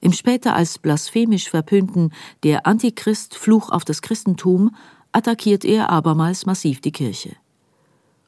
Im 0.00 0.12
später 0.12 0.56
als 0.56 0.78
blasphemisch 0.78 1.48
verpönten 1.48 2.12
Der 2.42 2.66
Antichrist 2.66 3.36
Fluch 3.36 3.70
auf 3.70 3.84
das 3.84 4.02
Christentum 4.02 4.74
attackiert 5.12 5.64
er 5.64 5.90
abermals 5.90 6.44
massiv 6.44 6.80
die 6.80 6.92
Kirche 6.92 7.36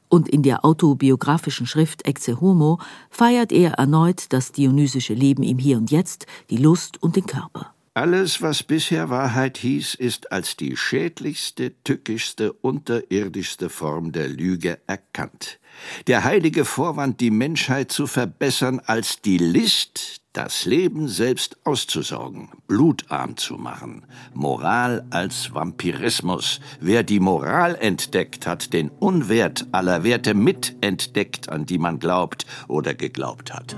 und 0.09 0.27
in 0.27 0.43
der 0.43 0.65
autobiografischen 0.65 1.67
Schrift 1.67 2.05
Ecce 2.05 2.41
Homo 2.41 2.79
feiert 3.09 3.51
er 3.51 3.73
erneut 3.73 4.33
das 4.33 4.51
dionysische 4.51 5.13
Leben 5.13 5.43
im 5.43 5.59
Hier 5.59 5.77
und 5.77 5.91
Jetzt, 5.91 6.25
die 6.49 6.57
Lust 6.57 7.01
und 7.01 7.15
den 7.15 7.25
Körper. 7.25 7.73
Alles, 7.99 8.41
was 8.41 8.63
bisher 8.63 9.09
Wahrheit 9.09 9.57
hieß, 9.57 9.93
ist 9.93 10.31
als 10.31 10.55
die 10.55 10.77
schädlichste, 10.77 11.73
tückischste, 11.83 12.53
unterirdischste 12.53 13.69
Form 13.69 14.13
der 14.13 14.29
Lüge 14.29 14.79
erkannt. 14.87 15.59
Der 16.07 16.23
heilige 16.23 16.63
Vorwand, 16.63 17.19
die 17.19 17.29
Menschheit 17.29 17.91
zu 17.91 18.07
verbessern, 18.07 18.79
als 18.85 19.21
die 19.21 19.37
List, 19.37 20.21
das 20.31 20.63
Leben 20.63 21.09
selbst 21.09 21.57
auszusaugen, 21.65 22.47
blutarm 22.69 23.35
zu 23.35 23.55
machen. 23.55 24.05
Moral 24.33 25.05
als 25.09 25.53
Vampirismus. 25.53 26.61
Wer 26.79 27.03
die 27.03 27.19
Moral 27.19 27.75
entdeckt, 27.75 28.47
hat 28.47 28.71
den 28.71 28.91
Unwert 28.91 29.67
aller 29.73 30.05
Werte 30.05 30.35
mitentdeckt, 30.35 31.49
an 31.49 31.65
die 31.65 31.77
man 31.77 31.99
glaubt 31.99 32.45
oder 32.69 32.93
geglaubt 32.93 33.53
hat. 33.53 33.75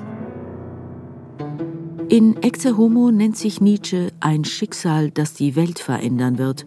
In 2.12 2.44
Ecce 2.44 2.76
Homo 2.76 3.10
nennt 3.10 3.38
sich 3.38 3.62
Nietzsche 3.62 4.12
ein 4.20 4.44
Schicksal, 4.44 5.12
das 5.12 5.34
die 5.34 5.56
Welt 5.56 5.80
verändern 5.80 6.38
wird. 6.38 6.66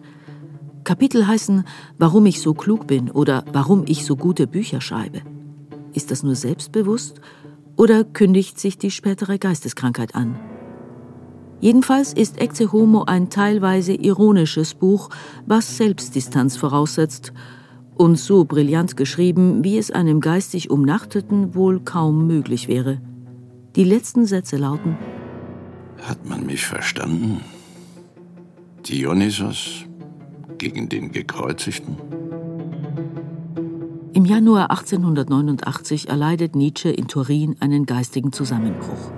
Kapitel 0.83 1.27
heißen 1.27 1.65
Warum 1.99 2.25
ich 2.25 2.41
so 2.41 2.55
klug 2.55 2.87
bin 2.87 3.11
oder 3.11 3.45
Warum 3.53 3.83
ich 3.85 4.05
so 4.05 4.15
gute 4.15 4.47
Bücher 4.47 4.81
schreibe. 4.81 5.21
Ist 5.93 6.09
das 6.09 6.23
nur 6.23 6.33
selbstbewusst 6.33 7.21
oder 7.77 8.03
kündigt 8.03 8.59
sich 8.59 8.79
die 8.79 8.89
spätere 8.89 9.37
Geisteskrankheit 9.37 10.15
an? 10.15 10.39
Jedenfalls 11.61 12.11
ist 12.11 12.41
Ecce 12.41 12.71
Homo 12.71 13.03
ein 13.03 13.29
teilweise 13.29 13.93
ironisches 13.93 14.73
Buch, 14.73 15.11
was 15.45 15.77
Selbstdistanz 15.77 16.57
voraussetzt 16.57 17.33
und 17.93 18.17
so 18.17 18.45
brillant 18.45 18.97
geschrieben, 18.97 19.63
wie 19.63 19.77
es 19.77 19.91
einem 19.91 20.21
geistig 20.21 20.71
Umnachteten 20.71 21.53
wohl 21.53 21.81
kaum 21.81 22.25
möglich 22.25 22.67
wäre. 22.67 22.99
Die 23.75 23.83
letzten 23.83 24.25
Sätze 24.25 24.57
lauten 24.57 24.97
Hat 26.01 26.25
man 26.25 26.45
mich 26.45 26.65
verstanden? 26.65 27.41
Dionysos 28.87 29.85
gegen 30.57 30.89
den 30.89 31.11
Gekreuzigten? 31.11 31.97
Im 34.13 34.25
Januar 34.25 34.71
1889 34.71 36.09
erleidet 36.09 36.55
Nietzsche 36.55 36.89
in 36.89 37.07
Turin 37.07 37.57
einen 37.59 37.85
geistigen 37.85 38.31
Zusammenbruch. 38.31 39.11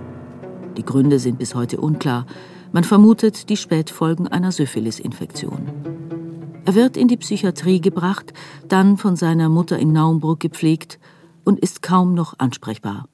Die 0.75 0.83
Gründe 0.83 1.19
sind 1.19 1.39
bis 1.39 1.55
heute 1.55 1.79
unklar. 1.79 2.25
Man 2.71 2.83
vermutet 2.83 3.49
die 3.49 3.57
Spätfolgen 3.57 4.27
einer 4.27 4.51
Syphilis-Infektion. 4.51 5.69
Er 6.65 6.75
wird 6.75 6.97
in 6.97 7.07
die 7.07 7.17
Psychiatrie 7.17 7.79
gebracht, 7.79 8.33
dann 8.67 8.97
von 8.97 9.15
seiner 9.15 9.49
Mutter 9.49 9.77
in 9.77 9.91
Naumburg 9.91 10.39
gepflegt 10.39 10.99
und 11.43 11.59
ist 11.59 11.81
kaum 11.81 12.13
noch 12.13 12.39
ansprechbar. 12.39 13.07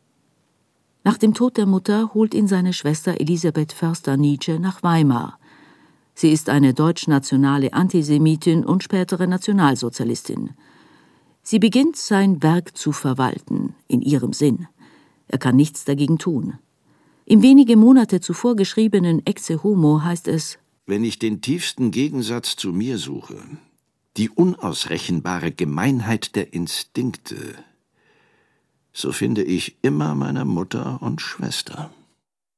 Nach 1.06 1.18
dem 1.18 1.34
Tod 1.34 1.58
der 1.58 1.66
Mutter 1.66 2.14
holt 2.14 2.34
ihn 2.34 2.48
seine 2.48 2.72
Schwester 2.72 3.20
Elisabeth 3.20 3.74
Förster 3.74 4.16
Nietzsche 4.16 4.60
nach 4.60 4.84
Weimar. 4.84 5.38
Sie 6.16 6.32
ist 6.32 6.50
eine 6.50 6.74
deutschnationale 6.74 7.74
Antisemitin 7.74 8.64
und 8.64 8.84
spätere 8.84 9.28
Nationalsozialistin. 9.28 10.52
Sie 11.42 11.60
beginnt 11.60 11.98
sein 11.98 12.42
Werk 12.42 12.78
zu 12.78 12.94
verwalten, 12.94 13.76
in 13.88 14.02
ihrem 14.02 14.32
Sinn. 14.32 14.68
Er 15.28 15.40
kann 15.40 15.58
nichts 15.58 15.84
dagegen 15.84 16.20
tun. 16.20 16.60
Im 17.26 17.42
wenige 17.42 17.76
Monate 17.76 18.22
zuvor 18.22 18.56
geschriebenen 18.56 19.26
Exe 19.26 19.62
Homo 19.62 20.04
heißt 20.04 20.30
es 20.30 20.58
Wenn 20.86 21.04
ich 21.04 21.20
den 21.20 21.42
tiefsten 21.42 21.92
Gegensatz 21.92 22.56
zu 22.56 22.72
mir 22.72 22.98
suche, 22.98 23.38
die 24.16 24.30
unausrechenbare 24.30 25.52
Gemeinheit 25.52 26.36
der 26.36 26.54
Instinkte, 26.54 27.56
so 28.94 29.12
finde 29.12 29.44
ich 29.44 29.76
immer 29.82 30.16
meine 30.16 30.46
Mutter 30.46 31.00
und 31.02 31.20
Schwester. 31.20 31.90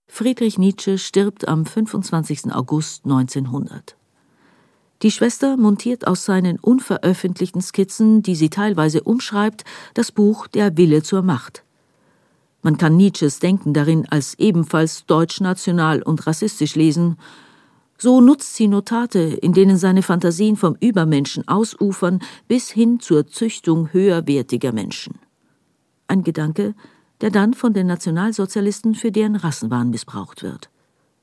Friedrich 0.07 0.57
Nietzsche 0.57 0.97
stirbt 0.97 1.47
am 1.47 1.65
25. 1.65 2.53
August 2.53 3.05
1900. 3.05 3.95
Die 5.01 5.11
Schwester 5.11 5.57
montiert 5.57 6.07
aus 6.07 6.25
seinen 6.25 6.57
unveröffentlichten 6.59 7.61
Skizzen, 7.61 8.21
die 8.21 8.35
sie 8.35 8.49
teilweise 8.49 9.01
umschreibt, 9.03 9.63
das 9.93 10.11
Buch 10.11 10.47
Der 10.47 10.77
Wille 10.77 11.03
zur 11.03 11.21
Macht. 11.21 11.63
Man 12.61 12.77
kann 12.77 12.97
Nietzsches 12.97 13.39
Denken 13.39 13.73
darin 13.73 14.07
als 14.09 14.35
ebenfalls 14.39 15.05
deutschnational 15.05 16.01
und 16.01 16.25
rassistisch 16.25 16.75
lesen. 16.75 17.17
So 17.97 18.21
nutzt 18.21 18.55
sie 18.55 18.67
Notate, 18.67 19.19
in 19.19 19.53
denen 19.53 19.77
seine 19.77 20.01
Fantasien 20.01 20.55
vom 20.55 20.75
Übermenschen 20.79 21.47
ausufern 21.47 22.19
bis 22.47 22.69
hin 22.69 22.99
zur 22.99 23.27
Züchtung 23.27 23.93
höherwertiger 23.93 24.71
Menschen. 24.71 25.19
Ein 26.07 26.23
Gedanke, 26.23 26.75
der 27.21 27.31
dann 27.31 27.53
von 27.53 27.73
den 27.73 27.87
Nationalsozialisten 27.87 28.95
für 28.95 29.11
deren 29.11 29.35
Rassenwahn 29.35 29.89
missbraucht 29.89 30.43
wird. 30.43 30.69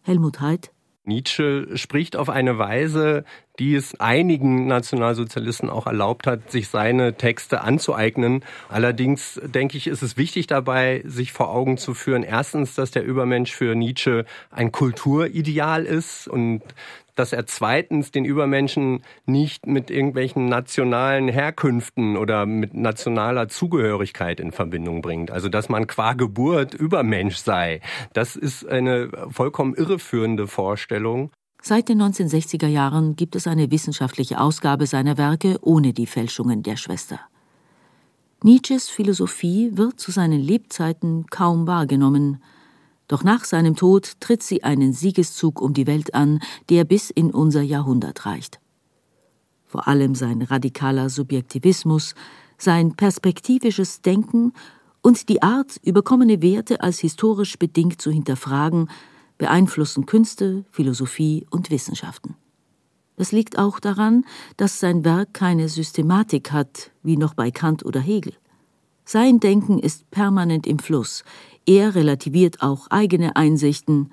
Helmut 0.03 0.41
Haidt 0.41 0.73
Nietzsche 1.05 1.77
spricht 1.77 2.15
auf 2.15 2.29
eine 2.29 2.59
Weise, 2.59 3.25
die 3.59 3.75
es 3.75 3.99
einigen 4.01 4.69
Nationalsozialisten 4.69 5.69
auch 5.69 5.87
erlaubt 5.87 6.29
hat, 6.29 6.53
sich 6.53 6.69
seine 6.69 7.17
Texte 7.17 7.63
anzueignen. 7.63 8.45
Allerdings 8.69 9.41
denke 9.45 9.77
ich, 9.77 9.89
ist 9.89 10.03
es 10.03 10.17
wichtig 10.17 10.47
dabei, 10.47 11.03
sich 11.05 11.33
vor 11.33 11.51
Augen 11.51 11.77
zu 11.77 11.95
führen, 11.95 12.23
erstens, 12.23 12.77
dass 12.77 12.93
der 12.93 13.05
Übermensch 13.05 13.53
für 13.53 13.75
Nietzsche 13.75 14.25
ein 14.51 14.71
Kulturideal 14.71 15.85
ist 15.85 16.29
und 16.29 16.63
dass 17.15 17.33
er 17.33 17.47
zweitens 17.47 18.11
den 18.11 18.25
Übermenschen 18.25 19.03
nicht 19.27 19.67
mit 19.67 19.91
irgendwelchen 19.91 20.47
nationalen 20.47 21.29
Herkünften 21.29 22.17
oder 22.17 22.47
mit 22.47 22.75
nationaler 22.75 23.49
Zugehörigkeit 23.49 24.41
in 24.41 24.53
Verbindung 24.53 25.03
bringt. 25.03 25.31
Also 25.31 25.49
dass 25.49 25.69
man 25.69 25.87
qua 25.87 26.15
Geburt 26.15 26.75
Übermensch 26.75 27.37
sei. 27.37 27.81
Das 28.13 28.37
ist 28.37 28.67
eine 28.67 29.11
vollkommen 29.31 29.75
irreführende 29.75 30.47
Vorstellung. 30.47 31.31
Seit 31.61 31.89
den 31.89 32.03
1960er 32.03 32.67
Jahren 32.67 33.15
gibt 33.15 33.37
es 33.37 33.47
eine 33.47 33.71
wissenschaftliche 33.71 34.41
Ausgabe 34.41 34.87
seiner 34.87 35.17
Werke 35.17 35.59
ohne 35.63 35.93
die 35.93 36.07
Fälschungen 36.07 36.65
der 36.65 36.77
Schwester. 36.77 37.21
Nietzsches 38.43 38.89
Philosophie 38.89 39.71
wird 39.75 40.01
zu 40.01 40.11
seinen 40.11 40.41
Lebzeiten 40.41 41.27
kaum 41.31 41.69
wahrgenommen, 41.69 42.43
doch 43.13 43.25
nach 43.25 43.45
seinem 43.45 43.77
Tod 43.77 44.21
tritt 44.21 44.43
sie 44.43 44.65
einen 44.65 44.95
Siegeszug 44.95 45.61
um 45.61 45.75
die 45.75 45.87
Welt 45.87 46.15
an, 46.15 46.41
der 46.71 46.85
bis 46.85 47.11
in 47.11 47.31
unser 47.31 47.61
Jahrhundert 47.61 48.25
reicht. 48.25 48.59
Vor 49.67 49.87
allem 49.87 50.15
sein 50.15 50.41
radikaler 50.41 51.11
Subjektivismus, 51.11 52.15
sein 52.57 52.97
perspektivisches 52.97 54.01
Denken 54.01 54.55
und 55.03 55.29
die 55.29 55.43
Art, 55.43 55.79
überkommene 55.83 56.41
Werte 56.41 56.81
als 56.81 57.01
historisch 57.01 57.59
bedingt 57.59 58.01
zu 58.01 58.11
hinterfragen, 58.11 58.89
beeinflussen 59.37 60.07
Künste, 60.07 60.65
Philosophie 60.71 61.47
und 61.51 61.71
Wissenschaften. 61.71 62.37
Das 63.17 63.31
liegt 63.31 63.59
auch 63.59 63.79
daran, 63.79 64.25
dass 64.57 64.81
sein 64.81 65.05
Werk 65.05 65.35
keine 65.35 65.69
Systematik 65.69 66.51
hat, 66.51 66.93
wie 67.03 67.19
noch 67.19 67.35
bei 67.35 67.51
Kant 67.51 67.85
oder 67.85 68.01
Hegel. 68.01 68.33
Sein 69.05 69.41
Denken 69.41 69.79
ist 69.79 70.11
permanent 70.11 70.67
im 70.67 70.79
Fluss, 70.79 71.25
er 71.67 71.95
relativiert 71.95 72.61
auch 72.61 72.89
eigene 72.91 73.37
Einsichten 73.37 74.13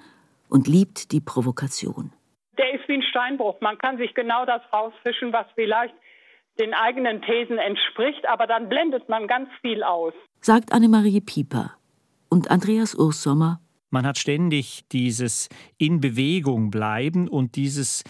und 0.49 0.67
liebt 0.67 1.11
die 1.11 1.21
Provokation. 1.21 2.11
Der 2.57 2.73
ist 2.73 2.87
wie 2.87 2.93
ein 2.93 3.03
Steinbruch. 3.03 3.59
Man 3.61 3.77
kann 3.77 3.97
sich 3.97 4.13
genau 4.13 4.45
das 4.45 4.61
rausfischen, 4.71 5.33
was 5.33 5.47
vielleicht 5.55 5.93
den 6.59 6.73
eigenen 6.73 7.21
Thesen 7.21 7.57
entspricht, 7.57 8.27
aber 8.27 8.45
dann 8.45 8.69
blendet 8.69 9.09
man 9.09 9.27
ganz 9.27 9.49
viel 9.61 9.81
aus. 9.83 10.13
Sagt 10.41 10.73
Annemarie 10.73 11.21
Pieper. 11.21 11.71
Und 12.29 12.51
Andreas 12.51 12.95
Ursommer. 12.95 13.61
Man 13.89 14.05
hat 14.05 14.19
ständig 14.19 14.83
dieses 14.91 15.49
in 15.79 15.99
Bewegung 15.99 16.69
bleiben 16.69 17.27
und 17.27 17.55
dieses 17.55 18.03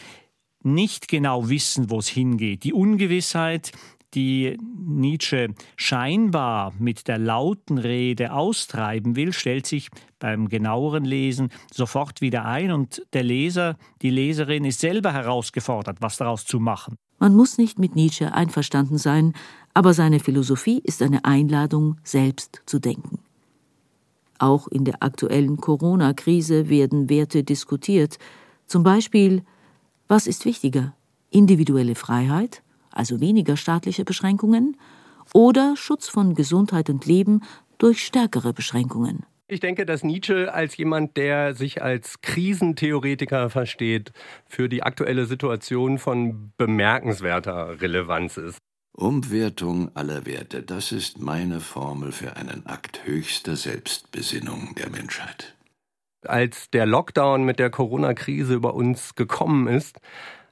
nicht 0.62 1.08
genau 1.08 1.48
wissen, 1.50 1.90
wo 1.90 2.00
es 2.00 2.10
hingeht. 2.10 2.66
Die 2.66 2.74
Ungewissheit, 2.74 3.72
die 4.14 4.58
Nietzsche 4.86 5.54
scheinbar 5.76 6.74
mit 6.80 7.08
der 7.08 7.18
lauten 7.18 7.78
Rede 7.78 8.34
austreiben 8.34 9.16
will, 9.16 9.34
stellt 9.34 9.66
sich 9.66 9.90
beim 10.20 10.50
genaueren 10.50 11.06
Lesen 11.06 11.50
sofort 11.72 12.22
wieder 12.22 12.46
ein 12.46 12.72
und 12.72 13.06
der 13.14 13.24
Leser, 13.24 13.78
die 14.02 14.10
Leserin 14.10 14.66
ist 14.66 14.80
selber 14.80 15.14
herausgefordert, 15.14 15.98
was 16.02 16.18
daraus 16.18 16.46
zu 16.46 16.60
machen. 16.60 16.96
Man 17.20 17.36
muss 17.36 17.58
nicht 17.58 17.80
mit 17.80 17.96
Nietzsche 17.96 18.34
einverstanden 18.34 18.98
sein, 18.98 19.34
aber 19.74 19.94
seine 19.94 20.20
Philosophie 20.20 20.82
ist 20.84 21.02
eine 21.02 21.26
Einladung, 21.26 21.98
selbst 22.04 22.62
zu 22.66 22.80
denken. 22.80 23.20
Auch 24.40 24.68
in 24.70 24.86
der 24.86 25.04
aktuellen 25.04 25.58
Corona-Krise 25.58 26.70
werden 26.70 27.10
Werte 27.10 27.44
diskutiert, 27.44 28.18
zum 28.66 28.84
Beispiel 28.84 29.44
was 30.08 30.26
ist 30.26 30.46
wichtiger? 30.46 30.96
Individuelle 31.30 31.94
Freiheit, 31.94 32.64
also 32.92 33.20
weniger 33.20 33.58
staatliche 33.58 34.06
Beschränkungen, 34.06 34.78
oder 35.34 35.76
Schutz 35.76 36.08
von 36.10 36.34
Gesundheit 36.34 36.90
und 36.90 37.06
Leben 37.06 37.42
durch 37.78 38.06
stärkere 38.06 38.54
Beschränkungen? 38.54 39.26
Ich 39.48 39.60
denke, 39.60 39.86
dass 39.86 40.04
Nietzsche 40.04 40.54
als 40.54 40.78
jemand, 40.78 41.18
der 41.18 41.56
sich 41.56 41.82
als 41.82 42.22
Krisentheoretiker 42.22 43.50
versteht, 43.50 44.12
für 44.46 44.70
die 44.70 44.84
aktuelle 44.84 45.26
Situation 45.26 45.98
von 45.98 46.52
bemerkenswerter 46.58 47.82
Relevanz 47.82 48.38
ist. 48.38 48.60
Umwertung 48.96 49.96
aller 49.96 50.26
Werte, 50.26 50.62
das 50.62 50.92
ist 50.92 51.20
meine 51.20 51.62
Formel 51.62 52.12
für 52.12 52.36
einen 52.36 52.66
Akt 52.68 53.06
höchster 53.06 53.56
Selbstbesinnung 53.56 54.76
der 54.76 54.90
Menschheit 54.90 55.56
als 56.28 56.70
der 56.72 56.86
Lockdown 56.86 57.44
mit 57.44 57.60
der 57.60 57.70
Corona-Krise 57.70 58.54
über 58.54 58.74
uns 58.74 59.16
gekommen 59.16 59.68
ist, 59.68 60.00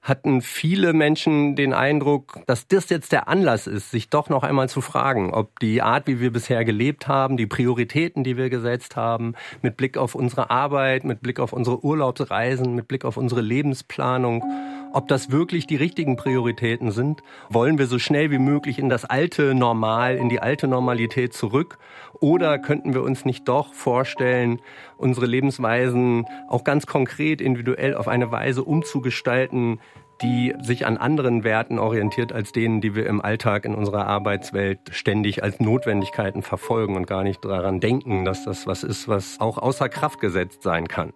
hatten 0.07 0.41
viele 0.41 0.93
Menschen 0.93 1.55
den 1.55 1.73
Eindruck, 1.73 2.39
dass 2.45 2.67
das 2.67 2.89
jetzt 2.89 3.11
der 3.11 3.27
Anlass 3.27 3.67
ist, 3.67 3.91
sich 3.91 4.09
doch 4.09 4.29
noch 4.29 4.43
einmal 4.43 4.69
zu 4.69 4.81
fragen, 4.81 5.33
ob 5.33 5.59
die 5.59 5.81
Art, 5.81 6.07
wie 6.07 6.19
wir 6.19 6.31
bisher 6.31 6.63
gelebt 6.63 7.07
haben, 7.07 7.35
die 7.35 7.45
Prioritäten, 7.45 8.23
die 8.23 8.37
wir 8.37 8.49
gesetzt 8.49 8.95
haben, 8.95 9.35
mit 9.61 9.75
Blick 9.75 9.97
auf 9.97 10.15
unsere 10.15 10.49
Arbeit, 10.49 11.03
mit 11.03 11.21
Blick 11.21 11.39
auf 11.39 11.51
unsere 11.51 11.83
Urlaubsreisen, 11.83 12.73
mit 12.75 12.87
Blick 12.87 13.03
auf 13.03 13.17
unsere 13.17 13.41
Lebensplanung, 13.41 14.43
ob 14.93 15.07
das 15.07 15.31
wirklich 15.31 15.67
die 15.67 15.75
richtigen 15.75 16.15
Prioritäten 16.15 16.91
sind. 16.91 17.21
Wollen 17.49 17.77
wir 17.77 17.87
so 17.87 17.99
schnell 17.99 18.31
wie 18.31 18.39
möglich 18.39 18.79
in 18.79 18.89
das 18.89 19.05
alte 19.05 19.53
Normal, 19.55 20.15
in 20.15 20.29
die 20.29 20.39
alte 20.39 20.67
Normalität 20.67 21.33
zurück? 21.33 21.77
Oder 22.19 22.59
könnten 22.59 22.93
wir 22.93 23.03
uns 23.03 23.25
nicht 23.25 23.47
doch 23.47 23.73
vorstellen, 23.73 24.59
unsere 24.97 25.25
Lebensweisen 25.25 26.25
auch 26.47 26.63
ganz 26.63 26.85
konkret, 26.85 27.41
individuell 27.41 27.95
auf 27.95 28.07
eine 28.07 28.31
Weise 28.31 28.63
umzugestalten, 28.63 29.79
die 30.21 30.55
sich 30.61 30.85
an 30.85 30.97
anderen 30.97 31.43
Werten 31.43 31.77
orientiert 31.77 32.33
als 32.33 32.51
denen, 32.51 32.81
die 32.81 32.95
wir 32.95 33.05
im 33.05 33.21
Alltag 33.21 33.65
in 33.65 33.75
unserer 33.75 34.07
Arbeitswelt 34.07 34.79
ständig 34.91 35.43
als 35.43 35.59
Notwendigkeiten 35.59 36.41
verfolgen 36.41 36.95
und 36.95 37.05
gar 37.05 37.23
nicht 37.23 37.45
daran 37.45 37.79
denken, 37.79 38.25
dass 38.25 38.43
das 38.43 38.65
was 38.65 38.83
ist, 38.83 39.07
was 39.07 39.39
auch 39.39 39.57
außer 39.57 39.89
Kraft 39.89 40.19
gesetzt 40.19 40.63
sein 40.63 40.87
kann 40.87 41.13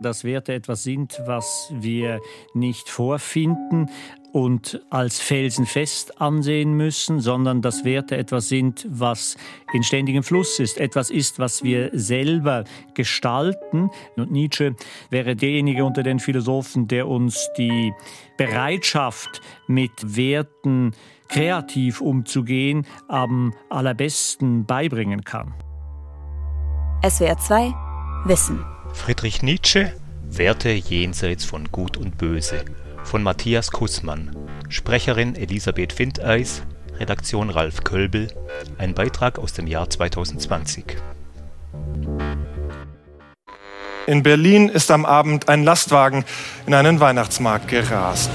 dass 0.00 0.24
Werte 0.24 0.52
etwas 0.52 0.82
sind, 0.82 1.20
was 1.26 1.72
wir 1.72 2.20
nicht 2.54 2.88
vorfinden 2.88 3.90
und 4.32 4.82
als 4.90 5.18
felsenfest 5.18 6.20
ansehen 6.20 6.74
müssen, 6.74 7.20
sondern 7.20 7.62
dass 7.62 7.84
Werte 7.84 8.18
etwas 8.18 8.48
sind, 8.48 8.86
was 8.90 9.36
in 9.72 9.82
ständigem 9.82 10.22
Fluss 10.22 10.58
ist, 10.58 10.78
etwas 10.78 11.08
ist, 11.08 11.38
was 11.38 11.64
wir 11.64 11.90
selber 11.94 12.64
gestalten. 12.92 13.90
Und 14.16 14.30
Nietzsche 14.30 14.76
wäre 15.08 15.36
derjenige 15.36 15.84
unter 15.84 16.02
den 16.02 16.18
Philosophen, 16.18 16.86
der 16.86 17.08
uns 17.08 17.48
die 17.56 17.94
Bereitschaft, 18.36 19.40
mit 19.68 19.92
Werten 20.16 20.92
kreativ 21.28 22.02
umzugehen, 22.02 22.86
am 23.08 23.54
allerbesten 23.70 24.66
beibringen 24.66 25.24
kann. 25.24 25.54
SWR 27.02 27.38
2 27.38 27.74
Wissen 28.26 28.75
Friedrich 28.96 29.42
Nietzsche 29.42 29.92
Werte 30.28 30.70
jenseits 30.70 31.44
von 31.44 31.70
Gut 31.70 31.96
und 31.96 32.18
Böse 32.18 32.64
von 33.04 33.22
Matthias 33.22 33.70
Kussmann, 33.70 34.34
Sprecherin 34.68 35.36
Elisabeth 35.36 35.92
Findeis, 35.92 36.62
Redaktion 36.98 37.50
Ralf 37.50 37.84
Kölbel, 37.84 38.32
ein 38.78 38.94
Beitrag 38.94 39.38
aus 39.38 39.52
dem 39.52 39.68
Jahr 39.68 39.88
2020. 39.88 40.96
In 44.08 44.22
Berlin 44.24 44.68
ist 44.68 44.90
am 44.90 45.04
Abend 45.04 45.48
ein 45.48 45.62
Lastwagen 45.62 46.24
in 46.66 46.74
einen 46.74 46.98
Weihnachtsmarkt 46.98 47.68
gerast. 47.68 48.30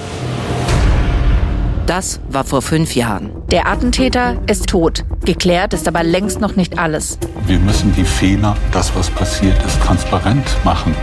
Das 1.92 2.22
war 2.30 2.46
vor 2.46 2.62
fünf 2.62 2.96
Jahren. 2.96 3.34
Der 3.52 3.68
Attentäter 3.68 4.42
ist 4.48 4.70
tot. 4.70 5.04
Geklärt 5.26 5.74
ist 5.74 5.90
aber 5.90 6.04
längst 6.04 6.40
noch 6.40 6.56
nicht 6.56 6.80
alles. 6.80 7.20
Wir 7.48 7.60
müssen 7.60 7.94
die 7.94 8.06
Fehler, 8.06 8.56
das 8.72 8.96
was 8.96 9.10
passiert 9.10 9.62
ist, 9.66 9.78
transparent 9.82 10.46
machen, 10.64 10.96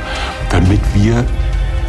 damit 0.48 0.81
wir 0.94 1.27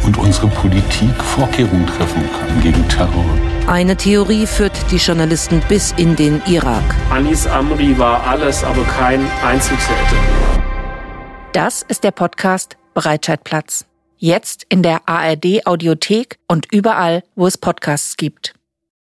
und 0.04 0.18
unsere 0.18 0.48
Politik 0.48 1.14
Vorkehrungen 1.34 1.86
treffen 1.86 2.28
können 2.30 2.60
gegen 2.60 2.86
Terror. 2.90 3.24
Eine 3.66 3.96
Theorie 3.96 4.44
führt 4.44 4.74
die 4.90 4.98
Journalisten 4.98 5.62
bis 5.66 5.94
in 5.96 6.14
den 6.14 6.42
Irak. 6.46 6.84
Anis 7.08 7.46
Amri 7.46 7.96
war 7.96 8.26
alles, 8.26 8.62
aber 8.62 8.84
kein 8.84 9.26
Einzeltäter. 9.42 10.20
Das 11.52 11.86
ist 11.88 12.04
der 12.04 12.10
Podcast 12.10 12.76
Breitscheidplatz. 12.92 13.86
Jetzt 14.18 14.66
in 14.68 14.82
der 14.82 15.08
ARD 15.08 15.64
Audiothek 15.64 16.38
und 16.48 16.70
überall, 16.70 17.22
wo 17.34 17.46
es 17.46 17.56
Podcasts 17.56 18.18
gibt. 18.18 18.59